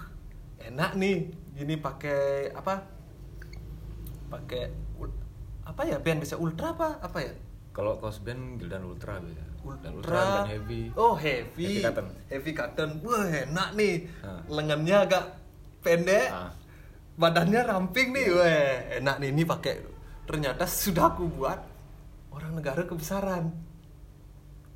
[0.67, 1.31] enak nih.
[1.55, 2.83] Gini pakai apa?
[4.31, 4.71] Pakai
[5.63, 6.03] apa ya?
[6.03, 6.99] Band bisa ultra apa?
[6.99, 7.33] Apa ya?
[7.71, 9.47] Kalau kaos band Gildan Ultra biasa.
[9.81, 10.83] Dan ultra, Ultra dan Heavy.
[10.99, 11.79] oh heavy.
[11.79, 12.07] Heavy cotton.
[12.27, 12.91] heavy cotton.
[13.07, 13.95] Wah enak nih.
[14.25, 14.43] Ah.
[14.51, 15.25] lengannya agak
[15.85, 16.29] pendek.
[16.31, 16.53] Ah.
[17.21, 18.69] badannya ramping nih weh.
[19.03, 19.85] Enak nih ini pakai.
[20.25, 21.61] Ternyata sudah aku buat
[22.33, 23.53] orang negara kebesaran.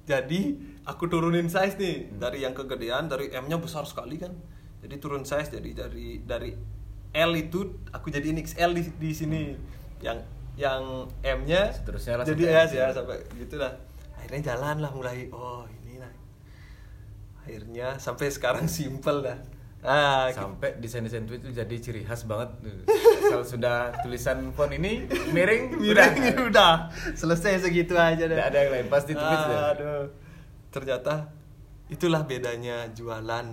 [0.04, 0.52] Jadi
[0.84, 2.12] aku turunin size nih.
[2.20, 4.36] Dari yang kegedean dari M nya besar sekali kan.
[4.84, 6.52] Jadi turun size jadi dari dari
[7.14, 9.42] L itu aku jadiin XL di, di sini.
[10.04, 13.74] Yang yang M nya Seterusnya lah jadi S ya sampai gitu lah
[14.14, 16.12] akhirnya jalan lah mulai oh ini lah
[17.42, 19.38] akhirnya sampai sekarang simple dah
[19.84, 20.40] ah gitu.
[20.40, 22.56] Sampai desain-desain itu jadi ciri khas banget.
[23.22, 26.08] Kalau sudah tulisan font ini miring, udah.
[26.08, 26.72] miring udah
[27.12, 29.58] selesai segitu aja deh Nggak ada yang lain, pasti tulis deh.
[29.70, 30.04] aduh
[30.68, 31.30] ternyata
[31.86, 33.46] itulah bedanya jualan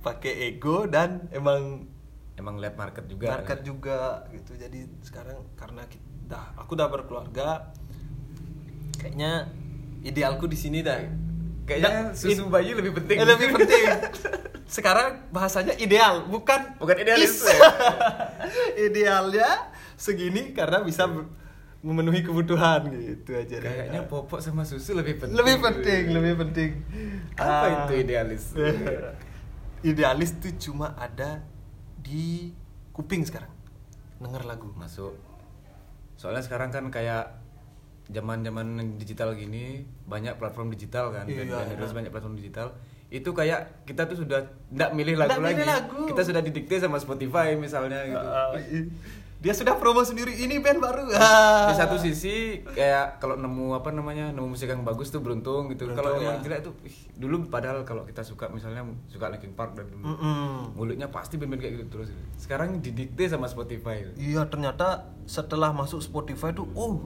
[0.00, 1.90] pakai ego dan emang
[2.32, 3.28] Emang lihat market juga.
[3.36, 7.70] market juga gitu jadi sekarang karena kita aku udah berkeluarga
[8.96, 9.52] kayaknya
[10.00, 10.96] idealku di sini dah
[11.72, 13.16] Kayaknya susu bayi lebih penting.
[13.16, 13.84] Eh, lebih penting
[14.64, 17.44] sekarang bahasanya ideal bukan Bukan idealis.
[17.44, 17.52] is.
[18.88, 21.04] idealnya segini karena bisa
[21.82, 23.58] memenuhi kebutuhan gitu aja.
[23.58, 25.36] Kayaknya popok sama susu lebih penting.
[25.36, 26.70] lebih penting lebih penting
[27.34, 27.72] Apa Ah.
[27.84, 28.44] itu idealis?
[29.82, 31.42] idealis tuh cuma ada
[31.98, 32.54] di
[32.92, 33.50] kuping sekarang
[34.18, 35.18] denger lagu Masuk.
[36.14, 37.41] Soalnya sekarang kan kayak
[38.12, 41.88] zaman-zaman digital gini banyak platform digital kan Iya, dan, iya.
[41.90, 42.76] banyak platform digital
[43.08, 46.00] itu kayak kita tuh sudah nggak milih lagu Nggak milih lagi lagu.
[46.06, 48.26] kita sudah didikte sama Spotify misalnya gitu
[48.70, 48.88] i-
[49.36, 51.10] dia sudah promo sendiri ini band baru
[51.68, 55.90] di satu sisi kayak kalau nemu apa namanya nemu musik yang bagus tuh beruntung gitu
[55.90, 56.46] kalau emang ya.
[56.46, 60.72] jelek tuh ih, dulu padahal kalau kita suka misalnya suka Linkin Park dan dulu Mm-mm.
[60.72, 66.50] mulutnya pasti band-band kayak gitu terus sekarang didikte sama Spotify Iya ternyata setelah masuk Spotify
[66.52, 67.02] tuh, oh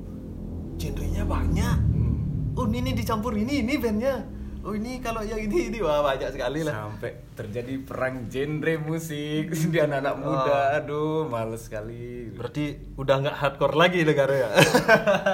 [0.77, 1.77] genrenya banyak.
[1.83, 2.55] Hmm.
[2.55, 4.25] Oh ini dicampur ini ini bandnya.
[4.61, 6.75] Oh ini kalau yang ini ini wah banyak sekali lah.
[6.91, 10.77] sampai terjadi perang genre musik di anak-anak muda Oh.
[10.77, 14.49] aduh males sekali Berarti udah nggak hardcore lagi negara ya.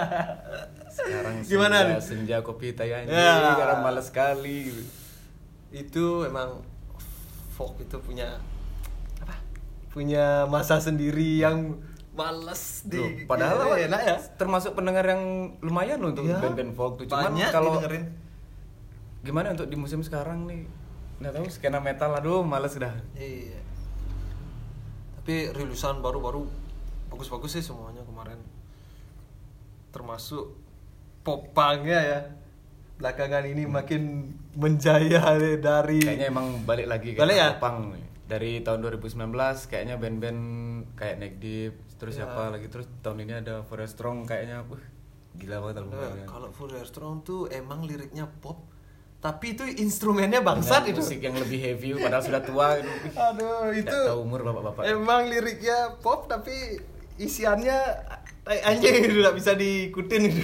[0.93, 2.01] sekarang Gimana senja, nih?
[2.05, 3.57] senja kopi tayangan Ya.
[3.57, 4.69] karena males sekali
[5.71, 6.61] itu emang
[7.51, 8.37] folk itu punya
[9.19, 9.41] apa?
[9.89, 11.81] Punya masa sendiri yang
[12.13, 14.17] males Loh, di padahal Iya, awak enak ya.
[14.37, 15.23] termasuk pendengar yang
[15.59, 16.39] lumayan loh untuk Iya.
[16.39, 18.05] band-band folk tuh cuman Banyak kalau didengerin.
[19.23, 20.69] gimana untuk di musim sekarang nih
[21.19, 23.61] nggak tahu skena metal aduh males dah Iya.
[25.17, 26.43] Tapi rilisan baru-baru
[27.09, 28.43] bagus-bagus sih semuanya kemarin.
[29.91, 30.51] Termasuk
[31.21, 32.21] popangnya ya.
[32.99, 34.03] Belakangan ini makin
[34.53, 35.23] menjaya
[35.57, 37.51] dari kayaknya emang balik lagi Balik ya?
[37.57, 37.95] pang
[38.25, 39.31] dari tahun 2019
[39.67, 40.41] kayaknya band-band
[40.95, 42.27] kayak Neck Deep terus Ya.
[42.27, 44.83] siapa lagi terus tahun ini ada Forest Strong kayaknya wah
[45.33, 48.69] gila banget Eh, albumnya kalau Fourier Strong tuh emang liriknya pop,
[49.17, 51.01] tapi itu instrumennya bangsat Dengan itu.
[51.01, 52.67] musik yang lebih heavy padahal sudah tua
[53.31, 56.53] Aduh, itu tahu umur bapak-bapak emang liriknya pop tapi
[57.17, 57.79] isiannya
[58.43, 60.43] tai anjing itu nggak bisa diikutin itu.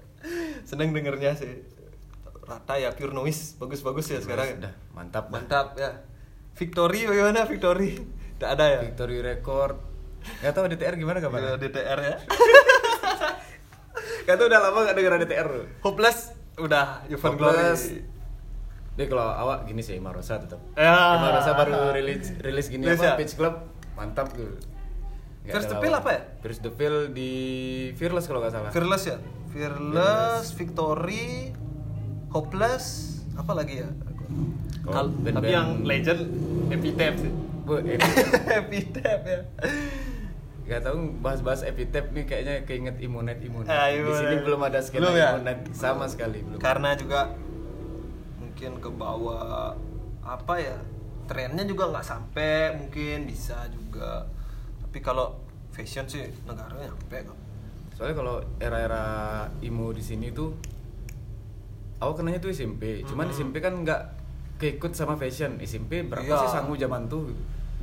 [0.64, 1.52] Seneng dengernya sih.
[2.40, 4.56] Rata ya pure noise, bagus-bagus ya sekarang.
[4.56, 5.32] Udah, mantap dah.
[5.34, 5.90] Mantap ya.
[6.54, 7.98] Victory bagaimana Victory?
[8.36, 8.80] Tidak ada ya?
[8.84, 9.76] Victory Record
[10.40, 11.56] Gak tau DTR gimana kabarnya?
[11.56, 12.14] DTR ya.
[14.24, 15.48] Gak tau udah lama gak denger DTR
[15.80, 17.92] Hopeless udah Yuvan Hopeless.
[17.92, 18.02] Glory.
[18.94, 21.18] Deh kalau awak gini sih Marosa tetap Ya.
[21.18, 23.14] Marosa baru rilis rilis gini apa ya?
[23.14, 23.54] Pitch Club
[23.94, 24.54] mantap tuh
[25.44, 26.20] First the Pill apa ya?
[26.40, 27.30] First the Pill di
[27.94, 29.16] Fearless kalau gak salah Fearless ya?
[29.52, 31.52] Fearless, Victory,
[32.28, 32.84] Hopeless,
[33.34, 33.88] apa lagi ya?
[34.82, 36.26] Kalau tapi yang legend
[36.68, 37.30] Epitaph sih.
[37.62, 39.38] Bu, Epitaph ya.
[40.64, 45.04] Gak tau bahas-bahas epitap nih kayaknya keinget Imonet Imonet Ah, Di sini belum ada skena
[45.04, 45.28] Belum ya?
[45.36, 47.36] Imonet sama sekali belum Karena juga
[48.40, 49.76] mungkin ke bawah
[50.20, 50.78] apa ya?
[51.24, 54.24] Trennya juga nggak sampai, mungkin bisa juga.
[54.80, 55.36] Tapi kalau
[55.68, 57.36] fashion sih negara nyampe kok.
[57.92, 59.04] Soalnya kalau era-era
[59.58, 60.52] emo di sini tuh
[61.96, 63.02] aku kenanya tuh SMP.
[63.02, 63.34] Cuman Mhm.
[63.34, 64.00] SMP kan nggak
[64.56, 65.56] keikut sama fashion.
[65.58, 66.40] SMP berapa Iya.
[66.40, 67.32] sih sangu zaman tuh?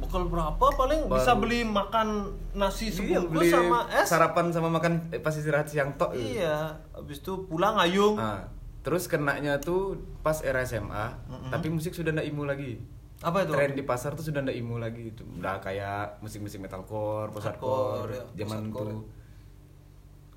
[0.01, 1.15] Bekal berapa paling Baru.
[1.15, 5.65] bisa beli makan nasi Iya, sebungkus beli sama es sarapan sama makan eh, pas istirahat
[5.65, 6.11] siang tok.
[6.11, 8.49] iya habis itu pulang ayung Ah,
[8.81, 10.89] terus kenanya tuh pas era SMA,
[11.23, 11.49] Mm-mm.
[11.49, 12.81] tapi musik sudah ndak imu lagi.
[13.19, 15.21] apa itu Tren di pasar tuh sudah ndak imu lagi itu.
[15.31, 19.01] Udah kayak musik-musik metalcore, post Hardcore, hardcore, ya, zaman post-hardcore, tuh.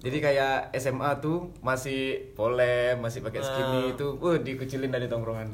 [0.05, 2.01] Jadi kayak SMA tuh masih
[2.33, 3.93] polem, masih pakai skinny Nah.
[3.97, 5.49] itu, uh dikucilin dari tongkrongan.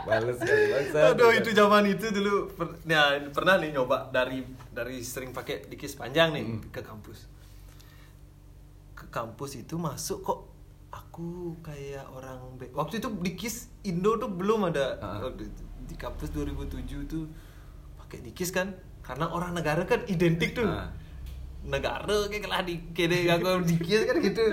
[0.00, 1.12] Bales kali bangsa.
[1.12, 5.92] Aduh itu zaman itu dulu per- nah, pernah nih nyoba dari dari sering pakai dikis
[5.94, 6.60] panjang nih Mm.
[6.68, 7.28] ke kampus.
[8.92, 10.38] Ke kampus itu masuk kok
[10.90, 15.20] aku kayak orang be- waktu itu dikis Indo tuh belum ada Ah.
[15.22, 17.24] Waktu itu di kampus 2007 tuh
[17.98, 20.64] pakai dikis kan karena orang negara kan identik tuh.
[20.64, 20.90] Ah.
[21.60, 24.44] Negara kayak lah di kede aku dikis kan gitu.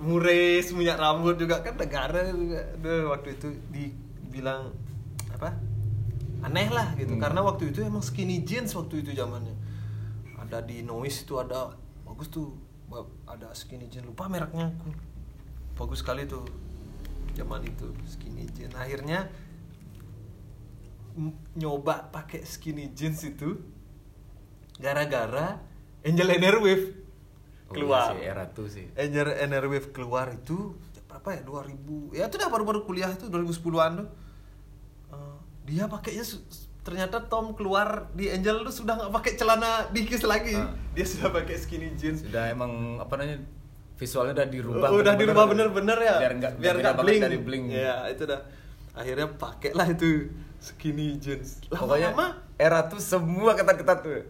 [0.00, 2.64] Mures, minyak rambut juga kan negara juga.
[2.80, 4.72] Aduh, waktu itu dibilang
[5.30, 5.52] apa?
[6.44, 7.22] Aneh lah gitu Hmm.
[7.24, 9.56] karena waktu itu emang skinny jeans waktu itu zamannya.
[10.40, 12.52] Ada di Noise itu ada bagus tuh.
[13.24, 14.92] Ada skinny jeans lupa mereknya aku.
[15.74, 16.44] Bagus sekali tuh
[17.32, 18.76] zaman itu skinny jeans.
[18.76, 19.28] Akhirnya
[21.54, 23.56] nyoba pakai skinny jeans itu
[24.82, 25.62] gara-gara
[26.04, 26.84] Angel and Airwave
[27.64, 28.12] Oh, keluar.
[28.12, 28.86] iya sih, era tuh sih.
[28.94, 33.92] Angel and Airwave keluar itu berapa ya 2000 ya itu udah baru-baru kuliah itu 2010-an
[33.96, 34.08] tuh
[35.06, 36.26] Eh, dia pakainya
[36.80, 40.74] ternyata Tom keluar di Angel tuh sudah nggak pakai celana dikis lagi Ah.
[40.90, 43.40] dia sudah pakai skinny jeans Sudah emang apa namanya
[43.94, 44.78] visualnya udah dirubah.
[44.84, 45.20] Oh, udah bener-bener.
[45.24, 47.64] dirubah bener-bener ya Biar enggak biar nggak banget bling dari bling.
[47.70, 48.40] ya itu dah
[48.92, 54.22] akhirnya pakailah itu skinny jeans Pokoknya lama-lama era tuh semua ketat-ketat tuh.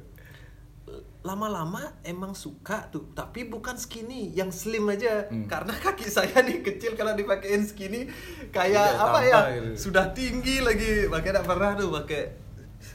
[1.24, 5.48] Lama-lama emang suka tuh tapi bukan skinny yang slim aja Hmm.
[5.48, 8.12] karena kaki saya nih kecil kalau dipakein skinny
[8.50, 9.88] kayak Udah apa ya gitu.
[9.88, 12.22] sudah tinggi lagi makanya tidak pernah tuh pakai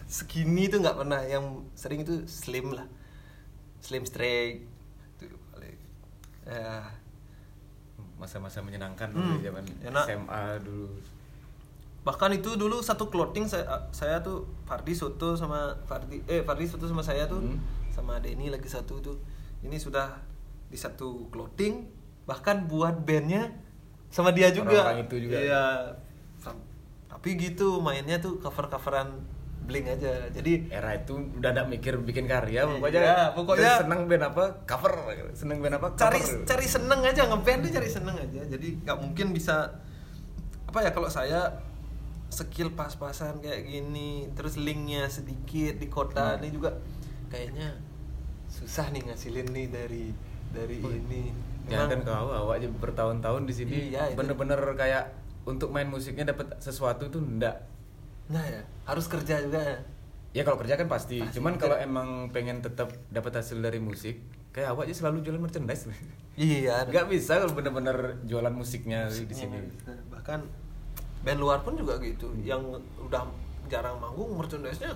[0.05, 2.85] skinny tuh nggak pernah yang sering itu slim lah
[3.79, 4.61] slim straight
[5.15, 5.77] tuh paling
[6.45, 6.85] ya
[8.15, 10.05] Masa-masa menyenangkan Hmm, dulu zaman enak.
[10.05, 10.91] SMA dulu.
[11.99, 16.83] bahkan itu dulu satu clothing saya saya tuh Fardi Soto sama Fardi eh Fardi Soto
[16.83, 17.57] sama saya tuh Hmm.
[17.89, 19.17] Sama Denny lagi satu tuh
[19.59, 20.19] ini sudah
[20.65, 21.85] di satu clothing
[22.23, 23.49] bahkan buat bandnya
[24.07, 25.37] sama dia juga Orang-orang itu juga.
[25.37, 25.63] iya
[27.09, 29.11] tapi gitu mainnya tuh cover coveran
[29.61, 33.01] bling aja jadi Era itu udah ada mikir bikin karya Iya, pokoknya.
[33.35, 34.93] pokoknya- udah seneng band apa cover,
[35.31, 36.41] seneng band apa cari cover.
[36.43, 39.77] cari seneng aja ngeband tuh cari seneng aja jadi nggak mungkin bisa
[40.63, 41.59] apa ya kalau saya
[42.29, 46.39] skill pas-pasan kayak gini terus linknya sedikit di kota Hmm.
[46.39, 46.77] ini juga
[47.29, 47.69] kayaknya
[48.45, 50.03] susah nih ngasilin nih dari
[50.49, 51.29] dari Oh, ini
[51.69, 55.13] Jangan kan kau awak aja bertahun-tahun di sini Iya, bener-bener kayak
[55.45, 57.61] untuk main musiknya dapat sesuatu tuh ndak.
[58.27, 59.77] nah ya harus kerja juga ya
[60.29, 61.17] Ya kalau kerja kan pasti.
[61.17, 61.41] Pasti.
[61.41, 65.89] Cuman kalau emang pengen tetap dapat hasil dari musik, kayak awak aja selalu jualan merchandise.
[66.35, 69.57] iya Nggak bisa kalau bener-bener jualan musiknya di sini.
[70.13, 70.39] Bahkan
[71.19, 72.45] band luar pun juga gitu Hmm.
[72.45, 72.61] yang
[72.99, 73.25] udah
[73.65, 74.93] jarang manggung merchandise-nya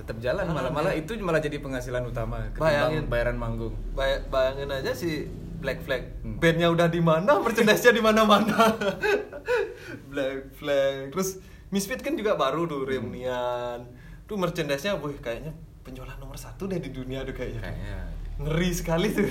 [0.00, 0.98] Tetap jalan Jalan, malah-malah ya.
[0.98, 3.04] itu malah jadi penghasilan utama Bayangin.
[3.04, 3.76] bayaran manggung.
[3.92, 6.40] Bay- bayangin aja si Black Flag Hmm.
[6.40, 8.56] bandnya udah di mana merchandise-nya di mana-mana
[10.08, 11.36] Black Flag terus
[11.68, 13.84] Misfit kan juga baru tuh reunian
[14.24, 17.98] tuh merchandise-nya wih kayaknya penjualan nomor satu deh di dunia tuh kayaknya Kayaknya
[18.40, 19.28] ngeri sekali tuh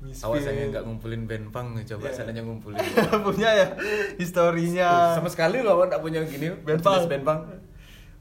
[0.00, 2.14] Misfit awas saya nggak ngumpulin band punk, coba Iya.
[2.16, 2.74] seandainya ngumpulin.
[3.22, 3.66] punya ya
[4.16, 7.40] historinya Sama sekali loh nggak punya gini band punk band punk.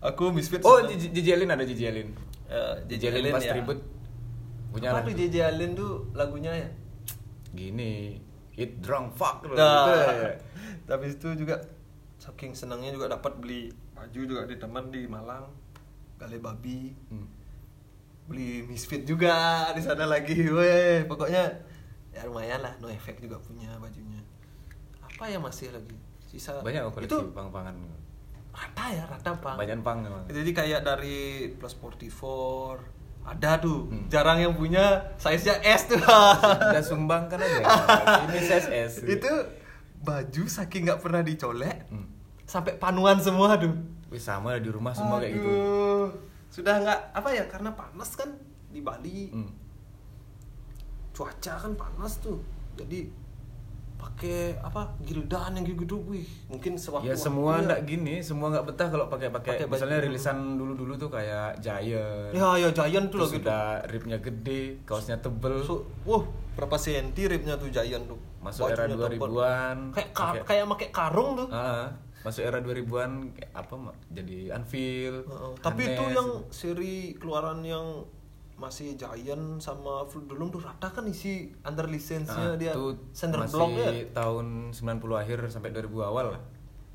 [0.02, 0.98] Aku Misfit Oh, Alin ada.
[2.52, 3.54] Eh, Gigi Alin pas ya.
[3.54, 3.80] tribut
[4.72, 6.70] punya apa tuh JJ Allen tuh lagunya ya
[7.52, 8.16] Gini,
[8.56, 9.56] Eat Drunk Fuck loh.
[9.60, 9.94] Nah, Gitu
[10.90, 11.60] tapi itu juga
[12.16, 15.52] saking senangnya juga dapat beli baju juga di teman di Malang,
[16.16, 17.28] Gale Babi, Hmm.
[18.26, 21.44] beli Misfit juga di sana lagi, weh pokoknya
[22.12, 24.24] ya lumayan lah, no effect juga punya bajunya.
[25.04, 25.96] Apa ya masih lagi?
[26.24, 27.76] Sisa Banyak kok itu koleksi pang-pangan.
[28.52, 29.56] Rata ya rata pang.
[29.56, 30.22] Banyak pang memang.
[30.28, 31.20] Jadi kayak dari
[31.56, 32.84] Plus 44
[33.22, 34.06] ada tuh, Hmm.
[34.08, 34.82] jarang yang punya
[35.16, 36.02] size-nya S tuh.
[36.02, 37.62] Udah sumbang kan aja.
[38.26, 39.06] Ini SS.
[39.06, 39.32] itu
[40.02, 42.10] baju saking nggak pernah dicolek Hmm.
[42.44, 43.72] sampai panuan semua tuh
[44.10, 45.48] Wih sama di rumah semua kayak gitu.
[45.48, 46.08] Aduh,
[46.50, 48.28] sudah nggak apa ya karena panas kan
[48.68, 49.52] di Bali Hmm.
[51.12, 52.40] cuaca kan panas tuh
[52.74, 53.08] jadi
[54.02, 58.88] pakai apa gildan yang gitu wih mungkin sewaktu Ya semua ndak gini, semua nggak betah
[58.88, 60.08] kalau pakai-pakai Pakai baju misalnya dulu.
[60.08, 62.32] rilisan dulu-dulu tuh kayak Giant.
[62.32, 65.62] ya ya Giant tuh loh gitu udah ribnya gede, kaosnya tebel.
[65.62, 65.74] so,
[66.04, 69.30] wah berapa senti ribnya tuh Giant tuh Masuk era Bajunya tebal.
[69.30, 69.78] 2000-an.
[69.92, 71.86] kayak ka- Pakai- kayak pakai karung tuh Ah,
[72.20, 73.74] masuk era 2000-an kayak apa
[74.10, 75.52] jadi Anvil Heeh.
[75.58, 77.86] Tapi itu yang seri keluaran yang
[78.62, 82.72] masih Giant sama Fruit tuh rata kan isi under lisensinya Ah, dia
[83.12, 83.92] center masih block ya.
[84.14, 84.78] tahun 90
[85.18, 86.42] akhir sampai 2000 awal lah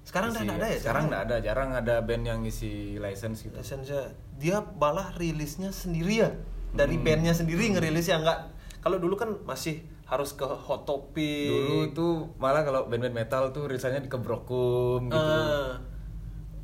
[0.00, 0.78] Sekarang udah ada ya?
[0.78, 6.22] sekarang nggak ada jarang ada band yang isi license gitu Lisensinya dia malah rilisnya sendiri
[6.22, 6.30] ya.
[6.70, 7.02] Dari Hmm.
[7.02, 8.38] bandnya sendiri ngerilis ya nggak
[8.78, 11.50] kalau dulu kan masih harus ke Hot Topic.
[11.50, 15.70] dulu tuh malah kalau band-band metal tuh rilisannya di Kebrokum gitu Eh,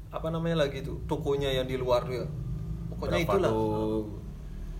[0.08, 2.22] apa namanya lagi tuh tokonya yang di luar ya.
[2.88, 3.50] Pokoknya Berapa itulah.
[3.50, 4.04] tuh?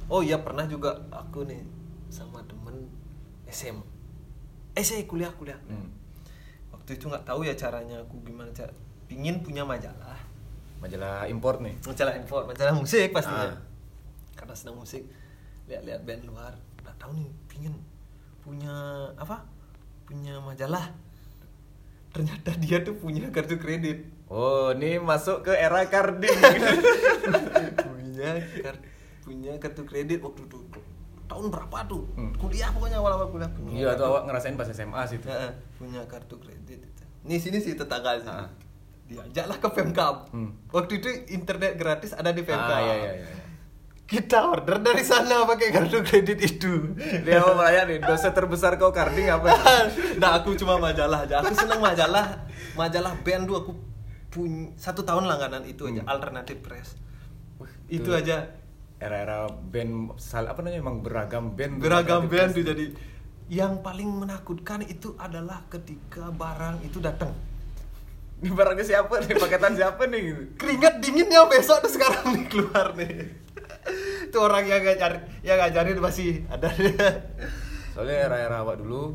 [0.08, 1.62] Oh iya pernah juga aku nih
[2.08, 2.88] sama temen
[3.46, 3.76] SM.
[4.72, 5.58] Eh saya kuliah kuliah.
[5.68, 5.92] Hmm.
[6.72, 8.72] Waktu itu nggak tahu ya caranya aku gimana cara.
[9.06, 10.16] Pingin punya majalah.
[10.82, 13.54] majalah import nih Majalah info, majalah musik pastinya.
[13.54, 13.58] Ah.
[14.34, 15.06] Karena senang musik,
[15.70, 16.50] lihat-lihat band luar.
[16.82, 17.74] Nggak tahu nih pingin
[18.42, 18.74] punya
[19.14, 19.46] apa?
[20.02, 20.90] Punya majalah.
[22.10, 24.10] Ternyata dia tuh punya kartu kredit.
[24.26, 26.32] oh ini masuk ke era carding
[27.84, 28.80] punya kar-
[29.22, 30.58] punya kartu kredit waktu itu
[31.24, 32.34] tahun berapa tuh Hmm.
[32.36, 35.48] kuliah pokoknya awal-awal kuliah punya iya tuh kartu- awak ngerasain pas SMA sih tuh Ya,
[35.74, 37.02] punya kartu kredit itu.
[37.22, 38.26] Nih sini sih tetangga sih.
[38.26, 38.50] Ah.
[39.04, 40.16] Diajaklah ke Pemkap.
[40.28, 40.50] Hmm.
[40.68, 42.68] Waktu itu internet gratis ada di Pemkap.
[42.68, 43.28] ah iya iya iya
[44.04, 46.92] Kita order dari sana pakai kartu kredit itu.
[47.22, 49.48] dia mau meraya nih dosa terbesar kau carding apa
[50.20, 51.40] nah aku cuma majalah aja.
[51.40, 52.44] Aku seneng majalah.
[52.72, 53.72] Majalah band tuh aku
[54.28, 56.00] punya satu tahun langganan itu aja.
[56.00, 56.10] Hmm.
[56.10, 56.98] Alternative Press.
[57.88, 58.52] itu itu aja.
[59.02, 62.84] Era-era band sal apa namanya emang beragam band Beragam band tuh jadi.
[63.50, 67.34] Yang paling menakutkan itu adalah ketika barang itu datang.
[68.42, 72.90] ini barangnya siapa nih paketan siapa nih gitu keringat dinginnya besok tuh sekarang nih keluar
[72.98, 73.30] nih
[74.26, 75.12] itu orang yang ngajar
[75.46, 76.66] yang ngajarin masih ada
[77.94, 79.14] soalnya era-era awak dulu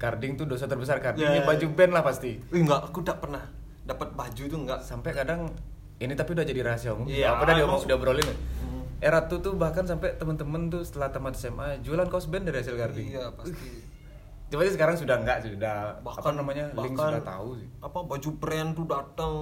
[0.00, 1.36] carding tuh dosa terbesar carding Ya.
[1.36, 3.44] ini baju band lah pasti Wih, enggak aku tak pernah
[3.84, 5.52] dapat baju tuh enggak sampai kadang
[6.00, 8.24] ini tapi udah jadi rahasia umum Iya, apa tadi omong udah ya?
[8.24, 8.61] Hmm.
[9.02, 12.78] Era tuh tuh bahkan sampai temen-temen tuh setelah tamat SMA jualan kaos band dari hasil
[12.78, 13.90] carding iya pasti.
[14.52, 17.68] Coba sih sekarang sudah enggak sudah apa bahkan namanya link bahkan sudah tahu sih.
[17.82, 19.34] apa baju brand tuh datang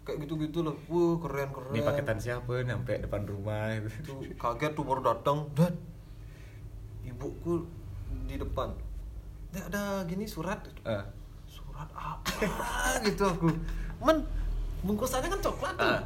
[0.00, 0.74] kayak gitu gitu loh.
[0.88, 4.16] Wah keren keren ini paketan siapa nih sampai depan rumah gitu.
[4.16, 5.44] Tuh kaget tuh baru datang.
[5.52, 5.76] Dan
[7.04, 7.68] ibuku
[8.24, 8.72] di depan.
[9.50, 10.62] "Dek, ada gini surat.
[10.86, 11.04] Ah.
[11.44, 12.32] surat apa
[13.06, 13.50] gitu aku.
[14.00, 14.24] Men
[14.80, 16.00] bungkusannya kan coklat tuh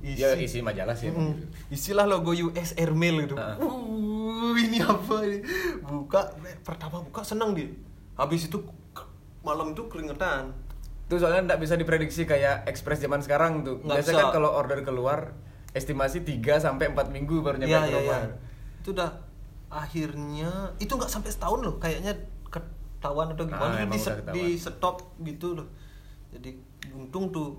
[0.00, 0.16] Ah.
[0.16, 1.08] Ya isi majalah sih.
[1.08, 1.36] Mm,
[1.68, 3.54] isilah logo US Airmail gitu Ah.
[3.56, 5.44] uh, ini apa ini
[5.80, 7.68] buka eh, pertama buka seneng dia
[8.14, 8.56] habis itu
[9.40, 10.52] malam itu keringetan
[11.04, 13.80] Itu soalnya enggak bisa diprediksi kayak Express zaman sekarang tuh.
[13.80, 14.20] Nggak Biasa bisa.
[14.20, 15.34] kan kalau order keluar
[15.70, 18.20] estimasi 3 sampai 4 minggu baru nyampe Iya, ke iya, rumah.
[18.20, 18.34] iya.
[18.78, 19.10] itu udah
[19.68, 22.14] akhirnya itu nggak sampai setahun loh kayaknya
[22.46, 25.66] ketahuan atau gimana emang di, di stop gitu loh
[26.30, 26.54] jadi
[26.90, 27.58] untung tuh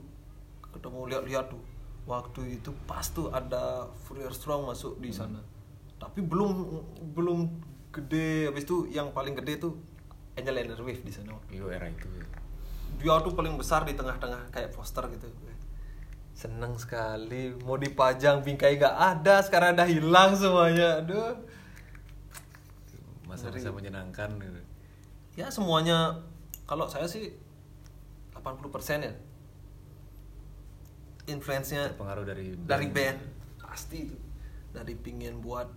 [0.67, 1.61] ketemu lihat-lihat tuh
[2.11, 5.19] waktu itu pas tuh ada Fourier Strong masuk di Hmm.
[5.31, 5.41] sana.
[5.95, 6.51] Tapi belum
[7.15, 7.39] belum
[7.95, 8.51] gede.
[8.51, 9.79] Habis itu yang paling gede tuh
[10.35, 11.39] Angel and Wave di sana.
[11.47, 12.07] Iya era itu.
[12.99, 15.25] dia tuh paling besar di tengah-tengah kayak poster gitu.
[16.37, 17.49] Seneng sekali.
[17.65, 19.41] Mau dipajang bingkai gak ada.
[19.41, 21.01] Sekarang udah hilang semuanya.
[21.01, 21.33] Aduh.
[23.25, 24.61] Masa-masa menyenangkan gitu.
[25.33, 26.19] ya semuanya.
[26.67, 27.31] Kalau saya sih
[28.35, 29.13] 80% ya
[31.23, 33.19] influence-nya Terpengaruh dari dari band
[33.57, 34.17] pasti itu
[34.69, 35.67] dari pingin buat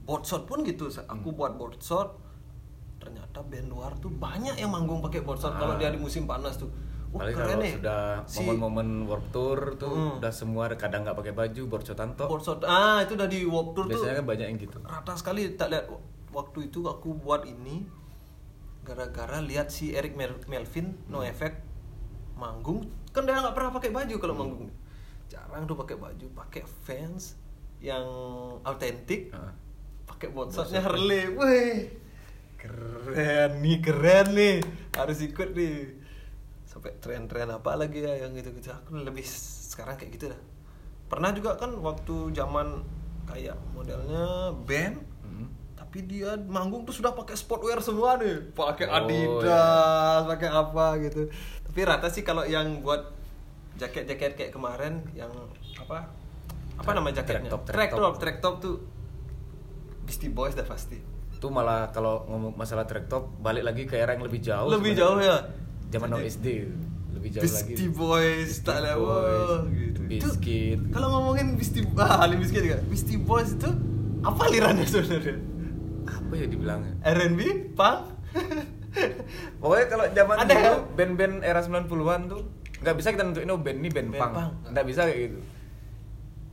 [0.00, 1.36] board shot pun gitu aku Hmm.
[1.36, 2.18] buat board shot
[2.96, 5.78] ternyata band luar tuh banyak yang manggung pakai board shot kalau Ah.
[5.78, 6.70] dia di musim panas tuh
[7.12, 7.74] Wah, Apalagi keren kalau nih.
[7.76, 10.16] sudah Si- momen-momen warp tour tuh Hmm.
[10.16, 12.24] udah semua kadang nggak pakai baju, borcotan tok.
[12.26, 14.78] board shot ah itu udah di Warped Tour Biasanya tuh kan banyak yang gitu.
[14.80, 15.92] rata sekali tak lihat
[16.30, 17.84] waktu itu aku buat ini
[18.82, 21.28] gara-gara lihat si Eric Mel- Melvin No Hmm.
[21.28, 21.60] Effect
[22.34, 24.68] manggung kan dia nggak pernah pakai baju kalau manggung.
[25.28, 27.36] Jarang tuh pakai baju pakai fans
[27.78, 28.04] yang
[28.62, 29.52] autentik Ah.
[30.04, 30.68] pakai shot.
[30.72, 31.28] Harley.
[31.30, 31.92] Wih
[32.56, 34.56] keren nih keren nih.
[34.92, 35.98] Harus ikut nih.
[36.62, 38.70] Sampai tren-tren apa lagi ya yang gitu-gitu.
[38.70, 39.26] Aku lebih
[39.68, 40.40] sekarang kayak gitu dah.
[41.06, 42.80] Pernah juga kan waktu zaman
[43.24, 45.46] kayak modelnya band Hmm.
[45.74, 48.52] tapi dia manggung tuh sudah pakai sportwear semua nih.
[48.52, 51.28] Pakai Oh, Adidas pakai apa gitu
[51.72, 53.16] tapi rata sih kalau yang buat
[53.80, 55.32] jaket-jaket kayak kemarin yang
[55.80, 56.12] apa
[56.76, 58.00] apa nama jaketnya track top, track track top.
[58.04, 58.74] top track top tuh
[60.04, 61.00] Beastie Boys dah pasti
[61.32, 64.68] Itu malah kalau ngomong masalah track top balik lagi ke era yang lebih jauh.
[64.68, 65.48] lebih jauh ya
[65.88, 66.46] Zaman no Jadi, SD
[67.16, 67.88] lebih jauh Beastie lagi.
[67.88, 70.00] Boys Beastie tak Boys, wah, gitu.
[70.12, 70.76] Biscuit.
[70.76, 73.70] Itu, kalau ngomongin Beastie ah, Bizkit juga Beastie Boys itu
[74.20, 75.40] apa alirannya sebenarnya
[76.04, 76.92] Apa ya dibilangnya?
[77.00, 78.12] R&B punk
[79.58, 80.74] Pokoknya kalau zaman Ada dulu ya?
[80.94, 82.42] band-band era 90-an tuh
[82.78, 84.50] nggak bisa kita nentuin oh band ini band, Band punk punk.
[84.68, 85.38] nggak bisa kayak gitu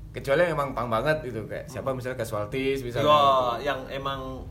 [0.09, 3.13] kecuali yang emang punk banget gitu kayak siapa misalnya casualties Yo, misalnya
[3.59, 4.45] yang emang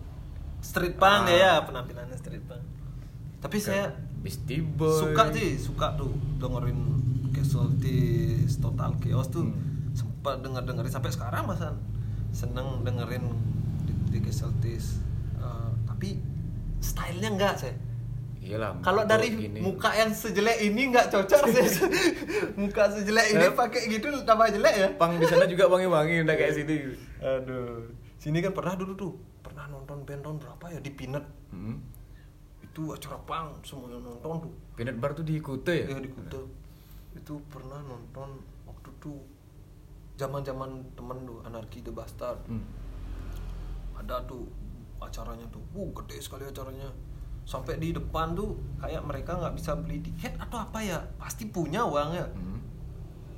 [0.61, 1.29] street punk Ah.
[1.29, 2.63] ya ya penampilannya street punk.
[3.39, 6.79] Tapi saya Beastie Boy suka sih, suka tuh dengerin
[7.31, 9.95] Casualties, Total Chaos tuh Hmm.
[9.95, 11.75] sempat denger dengerin sampai sekarang masa
[12.29, 13.23] seneng dengerin
[13.83, 14.99] di, di Casualties.
[15.37, 16.19] Eh, tapi
[16.81, 17.75] stylenya enggak saya.
[18.39, 19.61] iyalah Kalau dari gini.
[19.61, 21.67] muka yang sejelek ini nggak cocok sih.
[22.61, 24.89] muka sejelek ini pakai gitu tambah jelek ya.
[24.97, 26.77] punk di sana juga wangi-wangi udah kayak sini
[27.19, 27.91] Aduh.
[28.19, 29.13] Sini kan pernah dulu tuh,
[29.43, 31.23] pernah nonton band tahun berapa ya di Pinet.
[31.55, 31.79] Hmm.
[32.63, 34.53] Itu acara pang semua yang nonton tuh.
[34.75, 35.87] Peanut bar tuh di Kute ya?
[35.87, 36.43] Ya di Kuta.
[37.15, 39.23] Itu pernah nonton waktu tuh
[40.19, 42.43] zaman-zaman temen tuh Anarchy the Bastard.
[42.51, 42.63] Hmm.
[43.99, 44.47] Ada tuh
[45.01, 45.63] acaranya tuh.
[45.73, 46.91] Uh, gede sekali acaranya.
[47.43, 50.99] Sampai di depan tuh kayak mereka nggak bisa beli tiket atau apa ya?
[51.17, 52.27] Pasti punya uang ya.
[52.27, 52.57] Hmm.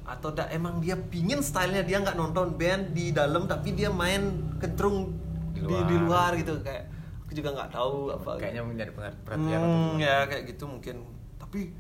[0.00, 4.42] atau dak emang dia pingin stylenya dia nggak nonton band di dalam tapi dia main
[4.58, 5.14] kencrung
[5.54, 5.86] Di di, luar.
[5.86, 6.90] di luar gitu kayak
[7.22, 8.90] aku juga nggak tahu apa Kayaknya menjadi
[9.22, 11.06] perhatian hmm, ya kayak gitu mungkin
[11.38, 11.70] tapi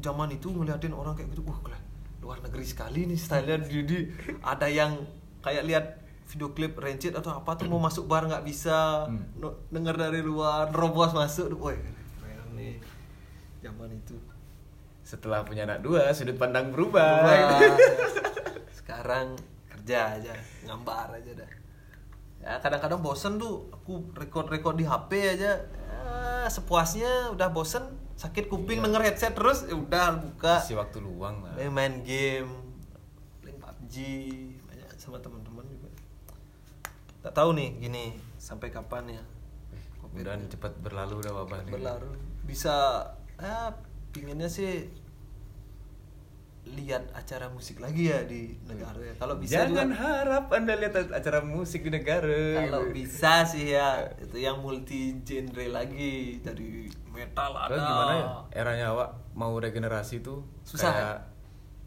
[0.00, 1.76] zaman itu ngeliatin orang kayak gitu wah gila,
[2.24, 4.08] luar negeri sekali nih stylenya di, di-
[4.40, 4.96] ada yang
[5.44, 5.84] kayak lihat
[6.26, 9.22] video klip Rancid atau apa tuh mau masuk bar nggak bisa Hmm.
[9.36, 11.78] no- denger dari luar nerobos masuk woi
[12.16, 12.82] keren nih
[13.60, 14.18] zaman itu
[15.00, 17.22] Setelah punya anak dua, sudut pandang berubah.
[17.22, 17.78] Berubah.
[18.74, 20.34] Sekarang kerja aja,
[20.66, 21.50] ngambar aja dah.
[22.36, 25.62] Ya kadang-kadang bosen tuh aku record-record di HP aja.
[25.62, 26.02] Ya,
[26.44, 28.84] sepuasnya udah bosen, sakit kuping Iya.
[28.84, 30.58] denger headset terus, ya udah buka.
[30.60, 31.54] Isi waktu luang lah.
[31.54, 32.50] Main, main game,
[33.40, 33.94] main PUBG,
[34.60, 35.45] banyak sama juga.
[37.26, 39.22] Tak tahu nih gini sampai kapan ya.
[39.98, 41.74] Covid Dan ini cepat berlalu udah wabah nih.
[41.74, 42.14] berlalu
[42.46, 43.02] bisa
[43.42, 43.74] ya
[44.14, 44.86] pinginnya sih
[46.66, 50.94] lihat acara musik lagi ya di negara ya kalau bisa Jangan juga harap anda lihat
[51.14, 52.66] acara musik di negara.
[52.66, 58.26] kalau bisa sih ya itu yang multi genre lagi dari metal ada Terus gimana ya?
[58.62, 61.18] Eranya awak mau regenerasi tuh Susah, kayak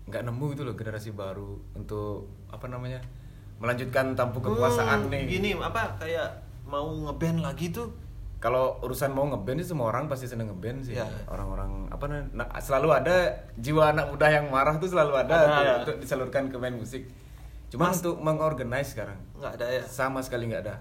[0.08, 3.04] nggak nemu itu loh generasi baru untuk apa namanya
[3.60, 5.24] melanjutkan tampuk kekuasaan Hmm, nih.
[5.30, 6.30] gini apa kayak
[6.64, 7.92] mau ngeband lagi tuh
[8.40, 10.96] Kalau urusan mau ngeband sih semua orang pasti seneng ngeband sih.
[10.96, 11.04] Ya.
[11.28, 13.16] Orang-orang apa nah, selalu ada
[13.54, 15.74] jiwa anak muda yang marah tuh selalu ada, Ada, tuh ya.
[15.78, 17.04] untuk disalurkan ke main musik.
[17.68, 20.80] Cuma Mas- untuk mengorganize sekarang nggak ada ya sama sekali nggak ada.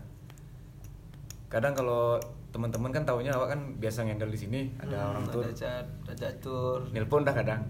[1.48, 5.42] Kadang kalau teman-teman kan taunya awak kan biasa ngendel di sini, ada Hmm, orang tur,
[5.42, 7.66] ada cat ada catur nelpon dah kadang.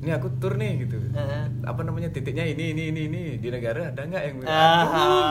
[0.00, 0.96] Ini aku tur nih gitu.
[0.96, 1.44] Heeh.
[1.62, 4.80] Apa namanya titiknya ini ini ini ini di negara ada nggak yang bilang, Ah.
[4.82, 5.24] "Aduh,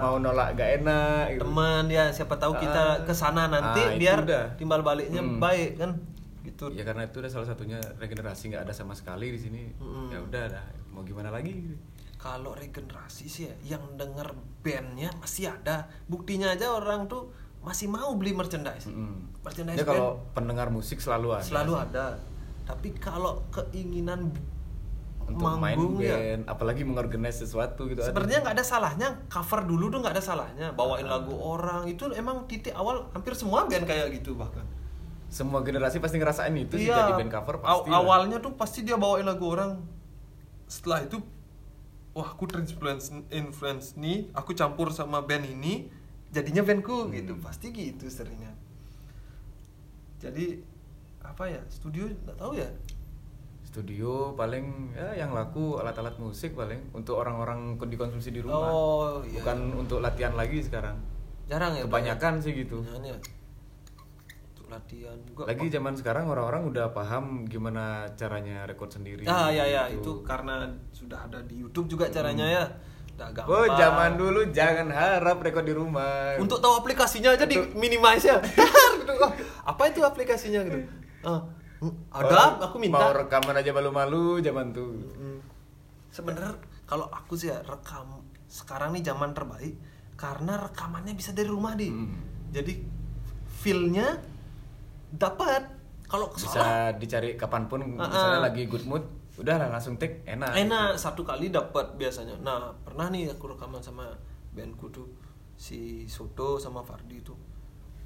[0.00, 1.40] mau nolak gak enak gitu.
[1.42, 2.60] teman ya siapa tahu Ah.
[2.60, 4.44] kita ke sana nanti Ah, itu biar udah.
[4.56, 5.38] timbal baliknya Hmm.
[5.38, 5.90] baik kan
[6.42, 9.62] gitu Ya karena itu udah salah satunya regenerasi nggak ada sama sekali di sini.
[9.76, 10.10] Mm-mm.
[10.10, 11.54] Ya udah dah, mau gimana lagi?
[12.16, 14.26] kalau regenerasi sih ya yang denger
[14.60, 19.38] bandnya masih ada buktinya aja orang tuh masih mau beli merchandise Mm-mm.
[19.40, 21.44] merchandise Ya kalau pendengar musik selalu ada.
[21.44, 22.18] selalu ada
[22.66, 24.34] tapi kalau keinginan
[25.22, 27.98] untuk main manggung ya band, apalagi mengorganize sesuatu gitu.
[27.98, 32.46] sebenarnya nggak ada salahnya cover dulu tuh nggak ada salahnya bawain lagu orang itu emang
[32.46, 34.62] titik awal hampir semua band kayak gitu bahkan
[35.26, 37.02] semua generasi pasti ngerasain itu sih Iya.
[37.02, 37.90] jadi band cover Aw- pasti.
[37.90, 37.98] lah.
[37.98, 39.82] awalnya tuh pasti dia bawain lagu orang
[40.66, 41.18] setelah itu
[42.12, 45.90] wah aku terinfluence influence nih aku campur sama band ini
[46.30, 47.12] jadinya bandku Hmm.
[47.12, 48.54] gitu pasti gitu seringnya
[50.16, 50.62] jadi
[51.36, 52.64] apa ya studio nggak tahu ya
[53.60, 58.72] studio paling ya yang laku alat-alat musik paling untuk orang-orang dikonsumsi di rumah.
[58.72, 59.36] Oh, iya.
[59.36, 60.96] Bukan untuk latihan lagi sekarang.
[61.44, 62.80] jarang ya Kebanyakan sih gitu.
[62.80, 63.18] Kebanyakan ya.
[64.48, 67.84] untuk latihan juga Lagi zaman sekarang orang-orang udah paham gimana
[68.16, 69.28] caranya record sendiri.
[69.28, 70.00] ah ya ya gitu.
[70.00, 72.64] itu karena sudah ada di YouTube juga caranya ya
[73.12, 76.32] udah gampang Oh, zaman dulu jangan harap record di rumah.
[76.36, 78.40] untuk tahu aplikasinya aja di Untuk- minimize ya
[78.96, 79.12] gitu.
[79.62, 80.80] Apa itu aplikasinya gitu
[81.26, 81.42] Ah,
[81.80, 82.30] hmm, ada?
[82.30, 82.96] Oh, aku minta.
[82.96, 84.94] Mau rekaman aja malu-malu zaman tuh.
[85.12, 85.38] Hmm.
[86.08, 86.54] sebenarnya
[86.84, 88.08] kalau aku sih ya rekam
[88.46, 89.76] sekarang nih zaman terbaik
[90.16, 92.16] karena rekamannya bisa dari rumah deh Hmm.
[92.48, 92.72] jadi
[93.52, 94.16] feelnya
[95.10, 95.76] dapat.
[96.06, 99.02] Kalau Bisa dicari kapan pun Ah, misalnya lagi good mood,
[99.36, 100.54] udah lah langsung take enak.
[100.54, 102.38] enak satu kali dapat biasanya.
[102.38, 104.06] Nah pernah nih aku rekaman sama
[104.52, 105.10] bandku tuh
[105.52, 107.34] si Soto sama Fardi tuh.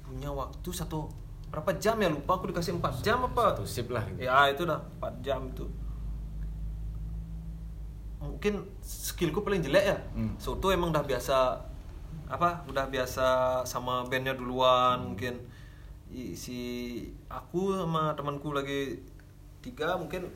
[0.01, 1.05] Punya waktu satu
[1.51, 2.07] berapa jam ya?
[2.07, 3.53] Lupa aku dikasih 4 jam apa?
[3.53, 4.23] Satu sip lah gitu.
[4.23, 5.67] ya itu dah 4 jam itu
[8.21, 8.53] mungkin
[8.85, 9.97] skillku paling jelek ya?
[10.13, 10.37] Hmm.
[10.37, 11.57] Soto emang udah biasa
[12.31, 13.27] apa udah biasa
[13.65, 15.41] sama bandnya duluan mungkin.
[16.11, 16.59] I- si
[17.31, 18.99] aku sama temanku lagi
[19.63, 20.29] tiga mungkin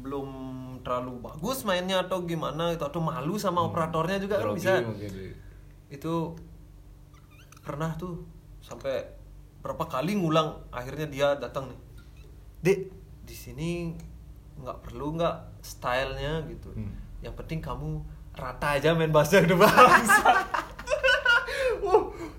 [0.00, 0.28] belum
[0.82, 4.80] terlalu bagus mainnya atau gimana itu atau malu sama operatornya juga kan bisa.
[4.82, 5.10] mungkin.
[5.92, 6.14] itu
[7.62, 8.24] pernah tuh
[8.64, 9.21] sampai
[9.62, 11.78] berapa kali ngulang akhirnya dia datang nih.
[12.60, 12.80] Dek
[13.22, 13.70] di sini
[14.54, 16.70] nggak perlu nggak stylenya gitu.
[16.72, 16.98] Hmm.
[17.22, 18.02] yang penting kamu
[18.34, 20.26] rata aja main yang udah bangsa.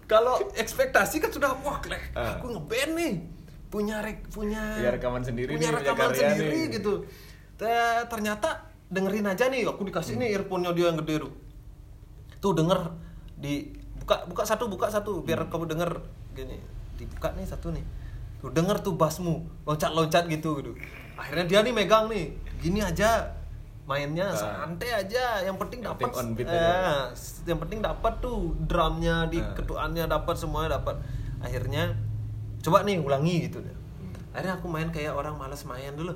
[0.04, 2.38] Kalau ekspektasi kan sudah wah klek, Ah.
[2.38, 3.14] aku ngeband nih.
[3.68, 6.66] Punya rek punya Punya rekaman sendiri punya nih, punya rekaman karya sendiri nih.
[6.78, 6.94] gitu.
[7.56, 8.50] Te- ternyata
[8.88, 11.34] dengerin aja nih aku dikasih nih earphone-nya dia yang gede tuh.
[12.38, 12.80] Tuh denger
[13.34, 15.92] di buka buka satu buka satu biar kamu denger
[16.34, 16.60] gini
[17.04, 17.84] dibuka nih satu nih
[18.38, 20.72] tuh denger tuh bassmu loncat loncat gitu gitu
[21.14, 23.28] akhirnya dia nih megang nih gini aja
[23.84, 24.64] mainnya Ah.
[24.64, 27.12] santai aja yang penting dapat eh, aja.
[27.44, 29.52] yang penting dapat tuh drumnya di Ah.
[29.54, 30.96] ketuannya dapat semuanya dapat
[31.40, 31.92] akhirnya
[32.60, 34.16] coba nih ulangi gitu deh Hmm.
[34.32, 36.16] akhirnya aku main kayak orang malas main dulu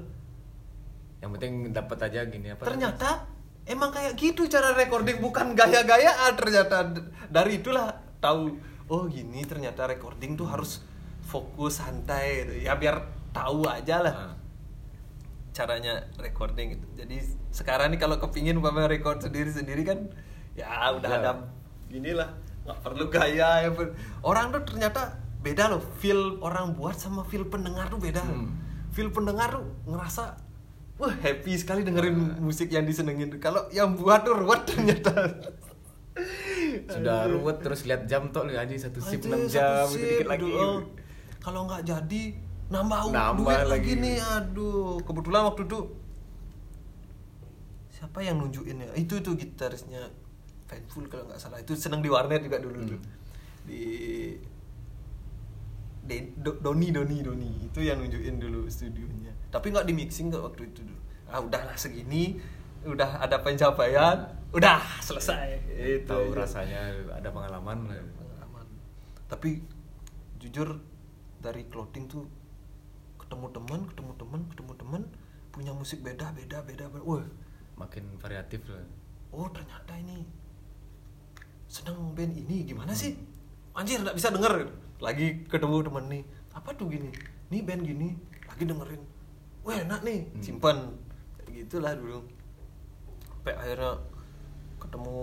[1.18, 2.64] Yang penting dapat aja gini apa?
[2.64, 3.26] ternyata
[3.66, 6.88] emang kayak gitu cara recording bukan gaya-gayaan ternyata
[7.28, 8.54] dari itulah tahu
[8.88, 10.80] oh gini ternyata recording tuh harus
[11.22, 14.34] fokus santai ya biar tahu aja lah Ah.
[15.52, 17.18] caranya recording gitu jadi
[17.50, 20.06] sekarang nih kalau kepingin umpama record sendiri sendiri kan
[20.54, 21.18] ya udah Ya.
[21.20, 21.32] ada
[21.88, 22.30] gini lah
[22.64, 23.70] nggak perlu gaya ya
[24.22, 28.54] orang tuh ternyata beda loh feel orang buat sama feel pendengar tuh beda Hmm.
[28.92, 30.24] feel pendengar tuh ngerasa
[30.98, 32.38] wah happy sekali dengerin Ah.
[32.38, 35.12] musik yang disenengin kalau yang buat tuh ruwet ternyata
[36.86, 40.28] Sudah ruwet terus lihat jam tuh aja satu Anjing, 6 satu jam gitu, shift, dikit
[40.28, 40.52] lagi.
[41.38, 42.22] Kalau nggak jadi
[42.68, 43.72] nambah, Nambah duit lagi.
[43.72, 43.92] lagi.
[43.98, 45.00] nih, aduh.
[45.02, 45.80] Kebetulan waktu itu
[47.90, 48.90] siapa yang nunjukin ya?
[48.94, 50.12] Itu itu gitarisnya
[50.68, 51.58] Fanful kalau nggak salah.
[51.58, 52.90] Itu seneng di warnet juga dulu Hmm.
[52.90, 53.00] tuh.
[53.64, 53.82] Di
[56.04, 59.32] De- Do- Doni Doni Doni itu yang nunjukin dulu studionya.
[59.48, 61.00] Tapi nggak di mixing waktu itu dulu.
[61.28, 62.40] Ah udahlah segini,
[62.88, 64.18] udah ada pencapaian,
[64.56, 65.60] udah selesai.
[65.76, 67.92] Itu Tahu rasanya ada pengalaman.
[67.92, 68.68] pengalaman.
[69.28, 69.60] Tapi
[70.40, 70.80] jujur
[71.44, 72.24] dari clothing tuh
[73.20, 75.02] ketemu teman ketemu teman ketemu teman
[75.52, 77.04] punya musik beda beda beda, beda.
[77.04, 77.26] wah.
[77.78, 78.82] Makin variatif lah.
[79.30, 80.26] oh ternyata ini
[81.68, 82.66] seneng band ini.
[82.66, 83.14] Gimana sih?
[83.76, 84.72] Anjir nggak bisa denger.
[84.98, 86.24] Lagi ketemu temen nih.
[86.56, 87.12] Apa tuh gini?
[87.54, 88.18] Nih band gini
[88.50, 89.04] lagi dengerin.
[89.62, 90.20] Wah enak nih.
[90.32, 90.42] Hmm.
[90.42, 90.78] simpan
[91.58, 92.22] gitulah dulu
[93.48, 93.96] sampai akhirnya
[94.76, 95.20] ketemu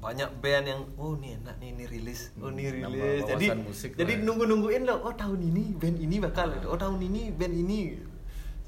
[0.00, 2.32] banyak band yang oh nih enak nih ini rilis.
[2.40, 3.20] Oh ini Hmm, rilis.
[3.28, 7.28] jadi musik jadi nunggu nungguin loh oh tahun ini band ini bakal oh tahun ini
[7.36, 8.00] band ini.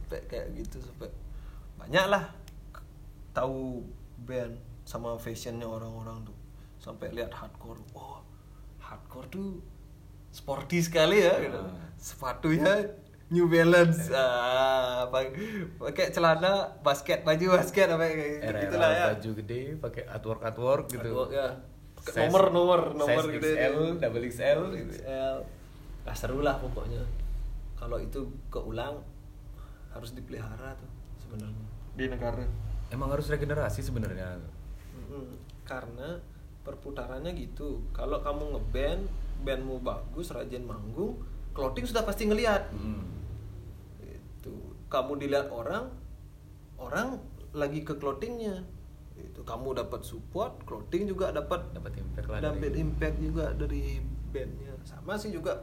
[0.05, 1.09] Sampai kayak gitu sampai
[1.81, 2.29] banyak lah
[3.33, 3.89] tahu
[4.29, 6.37] band sama fashionnya orang-orang tuh.
[6.77, 8.21] Sampai lihat hardcore oh
[8.85, 9.65] hardcore tuh
[10.29, 11.57] sporty sekali ya gitu.
[11.57, 11.73] Ah.
[11.97, 12.85] sepatunya
[13.31, 15.31] New Balance ah, pa-
[15.81, 20.85] pakai celana basket baju basket apa kayak gitu lah ya baju gede pakai artwork artwork
[20.89, 20.99] gitu.
[21.01, 21.49] Artwork, ya.
[22.01, 24.93] Size- nomor nomor nomor size gede XL, double XL gitu.
[24.99, 25.37] XL
[26.01, 27.05] Nah, seru lah pokoknya
[27.77, 28.19] kalau itu
[28.49, 28.99] keulang
[29.89, 32.43] harus dipelihara tuh sebenarnya di negara
[32.89, 34.43] Emang harus regenerasi sebenarnya.
[34.93, 35.39] Mm-mm.
[35.63, 36.19] karena
[36.61, 39.03] perputarannya gitu kalau kamu ngeband
[39.41, 41.15] bandmu bagus rajin manggung
[41.51, 43.20] clothing sudah pasti ngelihat Hmm.
[44.91, 45.87] Kamu dilihat orang
[46.77, 47.23] orang
[47.55, 48.67] lagi ke clothingnya.
[49.15, 54.03] Itu kamu dapat support clothing juga dapat Dapat impact lah dapat dari- impact juga dari
[54.35, 54.75] bandnya.
[54.83, 55.61] Sama sih juga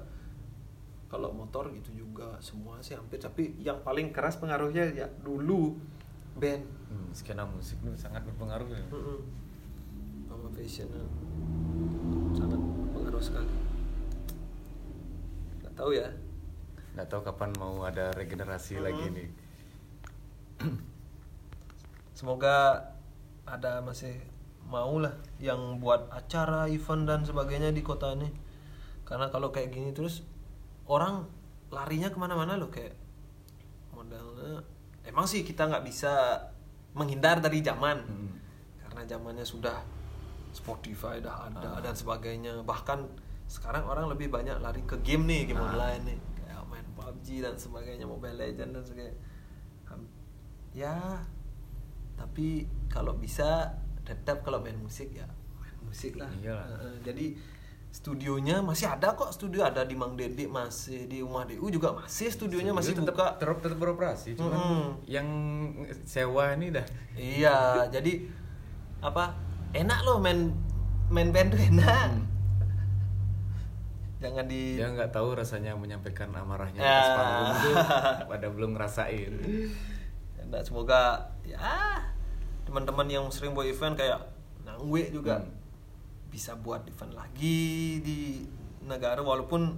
[1.07, 3.19] kalau motor gitu juga semua sih hampir.
[3.19, 5.75] Tapi yang paling keras pengaruhnya ya dulu
[6.37, 6.63] band.
[6.87, 8.85] Hmm, skena musik itu sangat berpengaruh ya.
[8.93, 9.19] Mm-mm.
[10.27, 11.03] sama fashionnya.
[12.31, 12.59] Sangat
[12.93, 13.55] pengaruh sekali.
[15.59, 16.07] Nggak tahu ya
[16.97, 19.13] Nggak tahu kapan mau ada regenerasi lagi Hmm.
[19.13, 19.29] nih.
[22.11, 22.81] semoga
[23.45, 24.17] ada masih
[24.65, 28.27] mau lah yang buat acara event dan sebagainya di kota ini
[29.05, 30.25] karena kalau kayak gini terus
[30.85, 31.29] orang
[31.69, 32.97] larinya ke mana-mana loh kayak
[33.93, 34.65] modalnya
[35.05, 36.41] emang sih kita nggak bisa
[36.91, 38.33] menghindar dari zaman Hmm.
[38.81, 39.77] karena zamannya sudah
[40.49, 41.79] Spotify dah ada Ah.
[41.79, 43.05] dan sebagainya bahkan
[43.45, 45.69] sekarang orang lebih banyak lari ke game nih game Ah.
[45.69, 46.19] online nih
[47.07, 49.15] PUBG dan sebagainya Mobile Legend dan sebagainya
[50.75, 51.23] ya
[52.19, 53.71] tapi kalau bisa
[54.05, 55.25] tetap kalau main musik ya
[55.57, 57.01] main musik lah Iyalah.
[57.01, 57.33] Jadi
[57.87, 62.29] studionya masih ada kok studio ada di Mang Dede masih di Rumah DU juga masih
[62.29, 64.85] studionya masih tetap, buka tetap, tetap beroperasi cuman Mm-mm.
[65.09, 65.27] yang
[66.05, 66.85] sewa ini dah
[67.17, 68.29] Iya, jadi
[69.01, 69.33] apa?
[69.73, 70.53] Enak loh main
[71.09, 72.09] main band tuh enak.
[72.13, 72.36] Hmm.
[74.17, 76.89] Jangan di dia nggak tahu rasanya menyampaikan amarahnya Ya.
[76.91, 77.75] atas panggung tuh
[78.31, 79.33] pada belum ngerasain
[80.43, 81.01] Nah, semoga
[81.43, 81.59] ya
[82.63, 84.19] teman-teman yang sering buat event kayak
[84.63, 85.51] Nangwe juga Hmm.
[86.27, 87.59] bisa buat event lagi
[87.99, 88.47] di
[88.81, 89.75] negara walaupun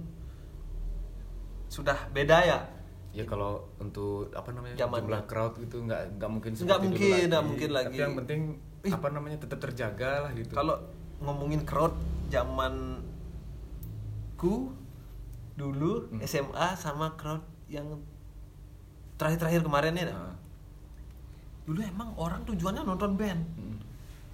[1.66, 2.60] sudah beda ya.
[3.10, 5.02] Ya kalau untuk apa namanya Zamannya.
[5.04, 7.86] jumlah crowd gitu nggak nggak mungkin Nggak seperti dulu mungkin, nggak mungkin lagi.
[7.88, 8.40] Tapi yang penting
[8.80, 8.92] Ih.
[8.94, 10.52] apa namanya tetap terjaga lah gitu.
[10.52, 10.76] Kalau
[11.20, 11.94] ngomongin crowd
[12.26, 13.02] zaman
[14.40, 14.72] ku
[15.52, 16.24] dulu Hmm.
[16.24, 17.84] SMA sama crowd yang
[19.14, 20.08] terakhir-terakhir kemarin ya.
[20.08, 20.32] Nah,
[21.60, 23.44] Dulu emang orang tujuannya nonton band.
[23.54, 23.76] hmm.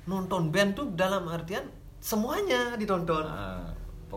[0.06, 1.66] Nonton band tuh dalam artian
[1.98, 3.26] semuanya ditonton.
[3.26, 3.74] Nah,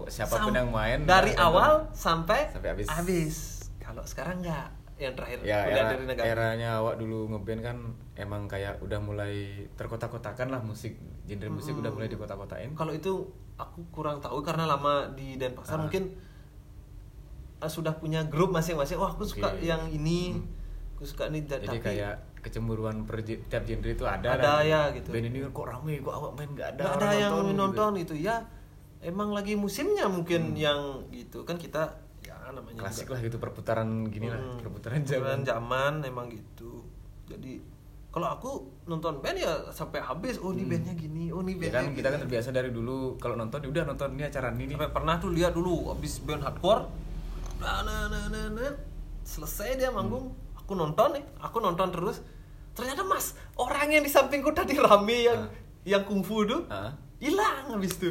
[0.08, 3.36] siapa pun Sam- yang main dari awal sampai Sampai habis.
[3.82, 6.26] Kalau sekarang nggak, yang terakhir ya kuliah era, dari negara.
[6.28, 7.78] eranya awak dulu ngeband kan
[8.14, 9.34] emang kayak udah mulai
[9.74, 11.82] terkotak-kotakan lah musik genre musik Hmm.
[11.82, 13.12] udah mulai dikotak-kotakin Kalau itu
[13.56, 15.84] aku kurang tahu karena lama di Denpasar Ah.
[15.84, 16.20] mungkin
[17.60, 18.96] uh, sudah punya grup masing-masing.
[18.96, 19.64] Wah, aku suka Oke.
[19.64, 20.36] yang ini.
[20.36, 20.48] Hmm.
[20.96, 25.12] Aku suka ini jadi tapi kayak kecemburuan per tiap genre itu ada Ada ya, gitu.
[25.12, 27.56] band ini kok rame kok awak main nggak ada nggak ada yang gitu.
[27.56, 28.36] nonton itu ya.
[29.00, 31.88] Emang lagi musimnya mungkin yang gitu kan kita
[32.52, 36.84] namanya klasik juga- lah gitu perputaran gini lah Hmm, perputaran perputaran zaman zaman emang gitu.
[37.26, 37.62] Jadi
[38.10, 38.52] kalau aku
[38.86, 40.38] nonton band ya sampai habis.
[40.38, 40.72] Oh, ini Hmm.
[40.72, 41.24] bandnya gini.
[41.30, 42.24] Oh, ini ya bandnya kan kita kan gini.
[42.26, 45.30] terbiasa dari dulu kalau nonton ya udah nonton ini acara ini nih Sampai pernah tuh
[45.30, 46.84] lihat dulu habis band hardcore.
[47.60, 48.74] Nah, nah, nah, nah, nah.
[49.22, 50.58] Selesai dia manggung, Hmm.
[50.58, 52.18] aku nonton nih, aku nonton terus.
[52.72, 55.52] Ternyata Mas, orang yang di sampingku tadi rame yang Ah.
[55.84, 56.96] yang kungfu tuh Ah.
[57.18, 58.10] hilang habis itu.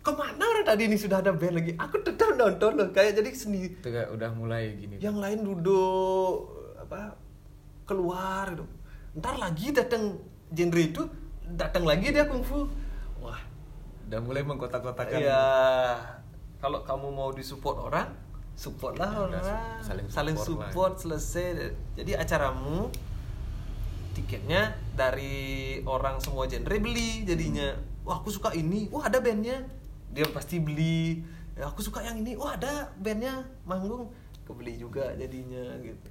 [0.00, 1.72] Ke mana orang tadi ini sudah ada band lagi?
[1.76, 3.76] Aku tetap nonton loh, kayak jadi sendiri.
[3.84, 6.48] kayak udah mulai gini Yang lain duduk
[6.80, 7.20] apa
[7.84, 8.64] keluar gitu.
[9.20, 10.16] Ntar lagi datang
[10.48, 11.02] genre itu,
[11.52, 12.64] datang lagi dia kungfu.
[13.20, 13.40] Wah,
[14.08, 15.44] udah mulai mengkotak-kotakan Iya.
[16.60, 18.08] Kalau kamu mau disupport orang,
[18.56, 19.80] supportlah Ya udah, orang.
[19.84, 21.76] saling Saling support support, selesai.
[21.96, 22.88] Jadi acaramu
[24.16, 27.76] tiketnya dari orang semua genre beli jadinya.
[28.04, 28.88] Wah, aku suka ini.
[28.88, 29.79] Wah, ada bandnya.
[30.10, 31.22] Dia pasti beli.
[31.54, 32.34] Ya, aku suka yang ini.
[32.34, 34.10] Wah, ada bandnya manggung.
[34.42, 36.08] Kebeli juga jadinya gitu.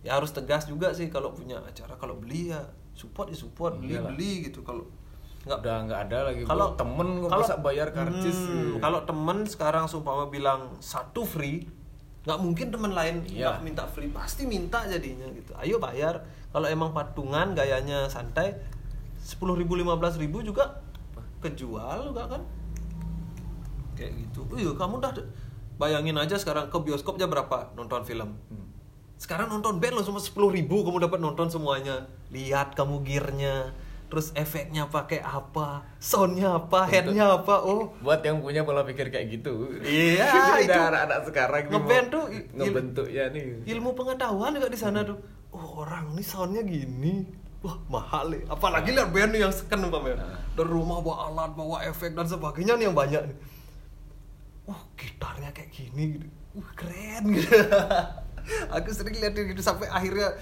[0.00, 2.60] Ya harus tegas juga sih kalau punya acara kalau beli ya
[2.92, 4.12] support ya support, beli Iyalah.
[4.12, 4.60] beli gitu.
[4.60, 4.84] Kalau
[5.40, 6.76] nggak udah nggak ada lagi kalau Bro.
[6.76, 8.76] temen nggak kalau- masa bayar karcis Hmm, gitu.
[8.76, 11.64] kalau temen sekarang sumpama bilang satu free
[12.28, 13.56] nggak mungkin temen lain Iya.
[13.56, 16.20] nggak minta free pasti minta jadinya gitu ayo bayar
[16.52, 18.52] kalau emang patungan gayanya santai
[19.16, 20.84] sepuluh ribu lima belas ribu juga
[21.40, 22.44] kejual juga kan
[24.00, 24.40] kayak gitu.
[24.56, 25.12] Iya kamu udah
[25.76, 27.76] bayangin aja sekarang ke bioskop aja berapa?
[27.76, 28.32] Nonton film.
[28.48, 28.68] Hmm.
[29.20, 32.08] sekarang nonton band langsung sepuluh ribu kamu dapat nonton semuanya.
[32.32, 33.76] Lihat kamu gearnya
[34.10, 37.94] terus efeknya pakai apa soundnya apa headnya apa oh.
[38.02, 39.70] buat yang punya pola pikir kayak gitu.
[39.84, 40.72] Iya, Udah itu.
[40.72, 42.24] anak-anak sekarang ngeband tuh
[42.56, 43.62] ngebentuk ya nih.
[43.70, 45.20] ilmu pengetahuan juga di sana tuh.
[45.54, 47.28] Oh orang ini soundnya gini.
[47.60, 48.42] Wah mahal nih.
[48.48, 50.26] Apalagi lihat band yang seken umpamanya.
[50.26, 50.40] Nah.
[50.58, 53.38] dari rumah bawa alat bawa efek dan sebagainya nih yang banyak nih
[54.70, 56.26] wah gitarnya kayak gini gitu.
[56.54, 57.50] Wah keren gitu.
[58.78, 60.38] Aku sering lihat gitu sampai akhirnya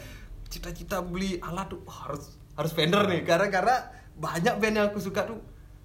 [0.47, 1.81] cita-cita beli alat tuh.
[1.83, 3.25] Wah, harus harus Fender nih.
[3.25, 3.77] Karena karena
[4.15, 5.41] banyak band yang aku suka tuh.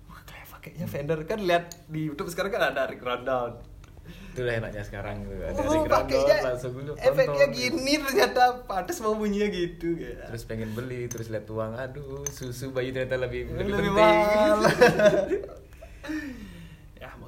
[0.07, 3.71] Wah kayak pakainya Fender kan lihat di YouTube sekarang kan ada Rick Rundown
[4.03, 5.31] itu lah enaknya sekarang gitu.
[5.39, 7.77] Ada Oh, Rick Randall, langsung dulu efeknya tonton, gitu.
[7.79, 8.43] gini ternyata.
[8.65, 10.19] Pantas mau bunyinya gitu gitu.
[10.19, 11.71] terus pengen beli terus lihat uang.
[11.77, 13.95] Aduh susu bayi ternyata lebih lebih, Lebih penting.
[13.95, 14.57] mahal.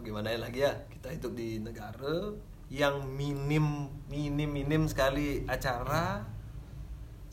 [0.05, 0.73] ya gimana lagi ya?
[0.85, 2.29] Kita hidup di negara
[2.69, 6.21] yang minim minim minim sekali acara.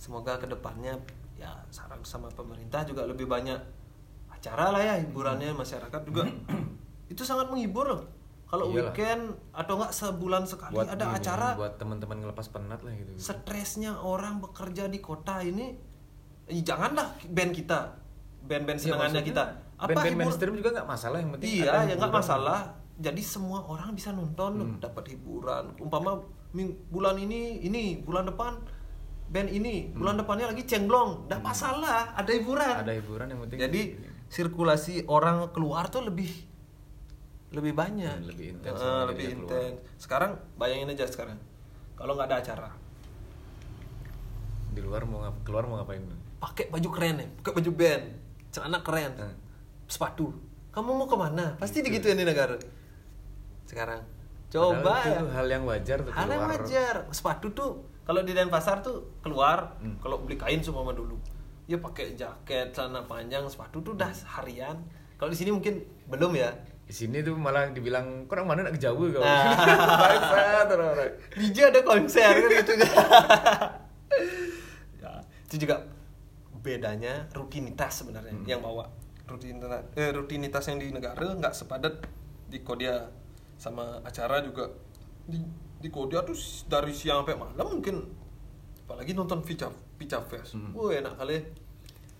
[0.00, 0.96] Semoga ke depannya
[1.36, 3.60] ya saran sama pemerintah juga lebih banyak
[4.32, 6.24] acara lah ya hiburannya masyarakat juga.
[7.12, 8.02] Itu sangat menghibur loh.
[8.48, 8.92] Kalau Iyalah.
[8.92, 9.22] weekend
[9.56, 13.16] atau enggak sebulan sekali buat ada acara buat teman-teman ngelepas penat lah gitu.
[13.16, 15.72] stresnya orang bekerja di kota ini
[16.52, 17.96] eh, janganlah band kita
[18.44, 19.44] band-band Iya, senangannya maksudnya kita
[19.84, 22.60] band-band mainstream juga nggak masalah yang penting iya ya nggak masalah.
[22.94, 24.76] Jadi semua orang bisa nonton Hmm.
[24.78, 25.74] dapat hiburan.
[25.76, 26.22] Umpama
[26.88, 28.60] bulan ini ini bulan depan
[29.26, 32.68] band ini bulan depannya lagi cengblong nggak masalah ada hiburan.
[32.70, 32.84] Hmm.
[32.84, 33.82] ada hiburan yang penting jadi
[34.28, 36.28] sirkulasi orang keluar tuh lebih
[37.50, 38.12] lebih banyak.
[38.14, 39.76] Hmm, lebih intens orang lebih intens.
[39.96, 41.36] Sekarang bayangin aja sekarang.
[41.92, 42.70] Kalau nggak ada acara.
[44.68, 46.00] Di luar mau ngap- keluar mau ngapain?
[46.38, 48.04] Pakai baju keren ya pakai baju band.
[48.48, 49.12] Celana keren.
[49.14, 49.34] Hmm.
[49.92, 50.32] Sepatu.
[50.72, 51.52] Kamu mau ke mana?
[51.56, 51.92] Pasti Gitu.
[51.92, 52.56] digituin di negara.
[53.68, 54.00] Sekarang.
[54.48, 56.94] Coba Padahal ya itu hal yang wajar tuh hal yang wajar.
[57.10, 57.70] Sepatu tuh
[58.02, 59.96] kalau di Denpasar tuh keluar Hmm.
[59.98, 61.16] kalau beli kain semua dulu.
[61.64, 64.76] Ya pakai jaket celana panjang sepatu tuh udah harian.
[65.14, 66.52] Kalau di sini mungkin belum ya.
[66.82, 69.22] Di sini tuh malah dibilang kurang mana nak jauh kau?
[69.22, 69.54] Nah.
[71.38, 72.72] DJ ada konser kan gitu
[74.98, 75.12] ya
[75.46, 75.76] itu juga
[76.60, 78.46] bedanya rutinitas sebenarnya Hmm.
[78.46, 78.86] yang bawa
[79.24, 81.94] rutinitas eh, rutinitas yang di negara nggak sepadat.
[82.46, 83.00] Di Kodia
[83.56, 84.68] sama acara juga.
[85.24, 85.38] Di
[85.78, 87.96] di Kodia tuh dari siang sampai malam mungkin.
[88.82, 89.66] Apalagi nonton Pica
[89.96, 90.54] Pica Fest.
[90.54, 90.72] Hmm.
[90.72, 91.38] wah enak kali.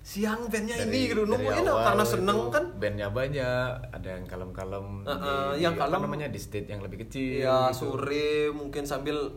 [0.03, 2.65] Siang bandnya Dari- ini gitu dari nunggu enak awal karena seneng kan.
[2.75, 5.15] bandnya banyak ada yang kalem-kalem Uh, uh,
[5.55, 7.87] di- yang di- kalem- namanya di state yang lebih kecil ya gitu.
[7.95, 9.31] sore mungkin sambil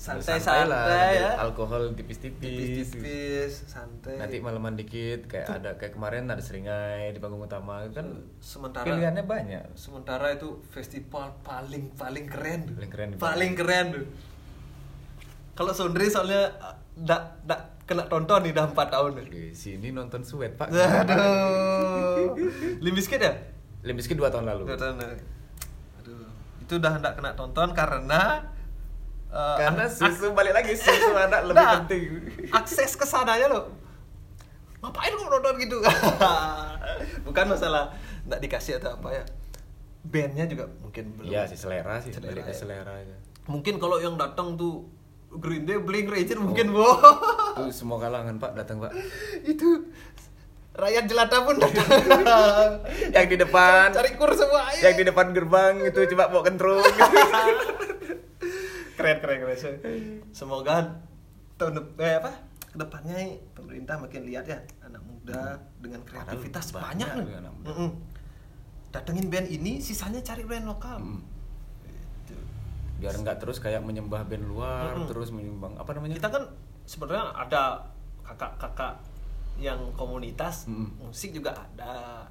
[0.00, 1.36] santai-santai ya.
[1.44, 2.40] alkohol tipis-tipis.
[2.40, 4.16] Tipis-tipis santai.
[4.16, 9.28] Nanti malaman dikit kayak ada kayak kemarin ada seringai di panggung utama kan sementara pilihannya
[9.28, 9.76] banyak.
[9.76, 12.64] sementara itu festival paling paling keren.
[12.64, 12.74] Tuh.
[12.80, 13.86] Paling keren paling keren.
[13.92, 14.04] Tuh
[15.52, 16.48] kalau Sondre soalnya
[16.96, 19.24] ndak ndak kena tonton nih udah 4 tahun tuh.
[19.28, 20.72] di sini nonton sweat pak.
[20.72, 22.32] Aduh.
[22.80, 23.36] Limbiskit ya?
[23.84, 24.64] Limbiskit dua tahun lalu.
[24.64, 25.20] Dua tahun lalu.
[26.00, 26.24] aduh.
[26.64, 28.48] Itu udah ndak kena tonton karena
[29.30, 32.02] eh, karena susu balik lagi susu anak lebih Nah, penting.
[32.50, 33.64] akses ke sananya loh.
[34.80, 35.76] Ngapain kok nonton gitu?
[37.26, 37.92] Bukan masalah
[38.24, 39.24] nggak dikasih atau apa ya.
[40.00, 41.28] Bandnya juga mungkin belum.
[41.28, 42.50] Iya sih selera sih Selera, ya.
[42.50, 43.16] selera aja.
[43.44, 44.88] Mungkin kalau yang datang tuh
[45.30, 46.96] Green Day, Blink, Ranger mungkin Oh.
[46.96, 48.90] wow itu semua kalangan pak datang pak.
[49.46, 49.86] Itu
[50.72, 51.86] rakyat jelata pun datang.
[53.12, 53.92] Yang di depan.
[53.92, 54.80] Cari kur semua ayo.
[54.80, 56.80] yang di depan gerbang itu coba bawa kentrung
[59.00, 59.58] keren keren keren
[60.30, 61.00] semoga
[61.56, 62.32] tahun eh, apa
[62.62, 63.16] ke depannya
[63.52, 67.68] pemerintah makin lihat ya anak muda dengan kreativitas Padahal banyak, banyak anak muda.
[67.68, 67.90] Mm-mm.
[68.90, 71.20] datengin band ini sisanya cari band lokal Mm.
[72.22, 72.34] Gitu.
[72.98, 75.08] biar nggak terus kayak menyembah band luar Mm-mm.
[75.08, 76.44] terus menyumbang apa namanya kita kan
[76.84, 77.62] sebenarnya ada
[78.22, 79.00] kakak-kakak
[79.56, 80.94] yang komunitas Mm-mm.
[81.02, 82.24] musik juga ada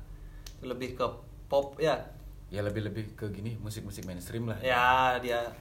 [0.61, 1.05] lebih ke
[1.45, 1.99] pop ya
[2.47, 5.51] ya lebih lebih ke gini musik musik mainstream lah ya dia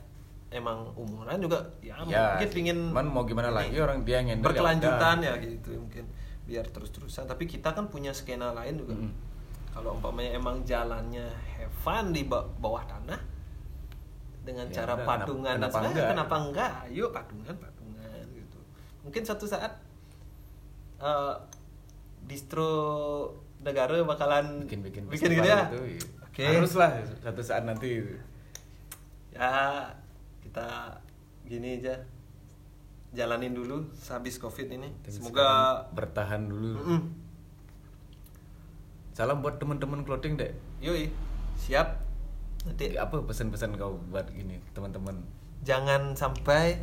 [0.51, 4.37] emang umuran juga ya, Ya, mungkin pingin cuman mau gimana lagi orang dia yang ya
[4.39, 5.29] berkelanjutan udah.
[5.29, 6.05] ya, gitu mungkin
[6.45, 9.13] biar terus-terusan tapi kita kan punya skena lain juga Mm.
[9.71, 13.21] kalau umpamanya emang jalannya have fun di ba- bawah tanah
[14.41, 16.09] dengan Ya cara patungan kenapa- dan kenapa sebagainya enggak?
[16.11, 18.59] kenapa enggak ayo patungan patungan gitu
[19.03, 19.73] mungkin suatu saat
[20.99, 21.35] eh,
[22.25, 22.73] distro
[23.61, 26.01] negara bakalan bikin bikin bikin gitu ya gitu, iya.
[26.23, 28.01] oke harus lah satu saat nanti
[29.31, 29.53] ya
[30.49, 30.97] kita
[31.45, 32.01] gini aja
[33.13, 34.89] jalanin dulu sehabis covid ini.
[35.05, 36.73] Dan semoga bertahan dulu.
[36.81, 37.03] Mm-mm.
[39.13, 41.13] salam buat teman-teman clothing deh yoi
[41.61, 42.01] siap.
[42.65, 45.21] Nanti apa pesan-pesan kau buat gini teman-teman?
[45.69, 46.81] Jangan sampai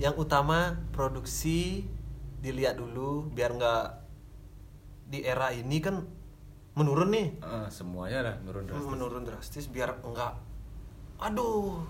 [0.00, 1.84] yang utama produksi
[2.40, 3.84] dilihat dulu biar nggak
[5.10, 6.06] di era ini kan
[6.78, 7.42] menurun nih.
[7.42, 8.88] Ah, semuanya lah turun drastis.
[8.88, 10.38] Menurun drastis biar enggak
[11.18, 11.82] aduh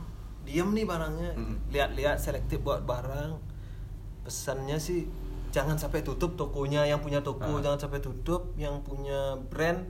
[0.48, 1.32] diem nih barangnya.
[1.36, 1.56] Mm.
[1.68, 3.36] lihat-lihat selektif buat barang.
[4.24, 5.04] Pesannya sih
[5.48, 7.56] jangan sampai tutup tokonya yang punya toko.
[7.56, 7.60] Ah.
[7.60, 9.84] jangan sampai tutup yang punya brand.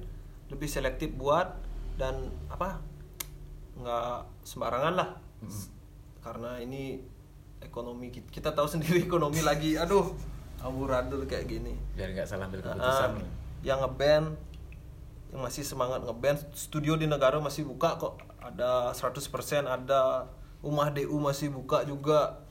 [0.51, 1.55] Lebih selektif buat
[1.95, 2.83] dan apa
[3.79, 5.11] nggak sembarangan lah.
[5.39, 5.67] Mm.
[6.19, 6.99] karena ini
[7.63, 10.11] ekonomi kita, kita tahu sendiri ekonomi lagi aduh
[10.59, 11.79] amburadul kayak gini.
[11.95, 13.11] Biar nggak salah ambil Ah, keputusan.
[13.63, 14.27] yang ngeband
[15.29, 18.19] yang masih semangat ngeband studio di negara masih buka kok.
[18.41, 20.27] Ada 100% ada
[20.63, 22.43] rumah DU masih buka juga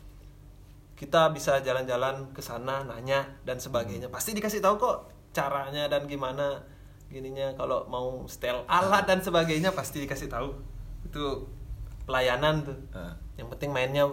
[0.97, 4.97] kita bisa jalan-jalan ke sana nanya dan sebagainya pasti dikasih tahu kok
[5.29, 6.57] caranya dan gimana
[7.07, 10.57] gininya kalau mau setel alat dan sebagainya pasti dikasih tahu
[11.05, 11.45] itu
[12.09, 12.77] pelayanan tuh
[13.37, 14.09] yang penting mainnya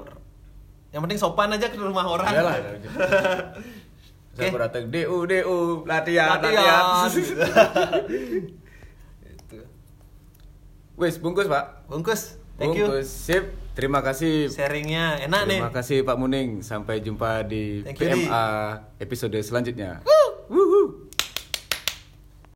[0.92, 2.54] yang penting sopan aja ke rumah orang Iyalah.
[2.54, 2.88] Oke.
[4.34, 7.06] Saya datang DU DU latihan Latihan.
[7.06, 7.10] latihan.
[9.34, 9.58] itu
[10.98, 11.86] Wes bungkus pak.
[11.90, 13.63] bungkus thank you bungkus sip.
[13.74, 14.54] Terima kasih.
[14.54, 16.62] sharingnya enak nih Terima kasih Pak Muning.
[16.62, 18.30] Sampai jumpa di Thank you.
[18.30, 18.46] PMA
[19.02, 19.98] episode selanjutnya.
[20.46, 21.03] Wuhu.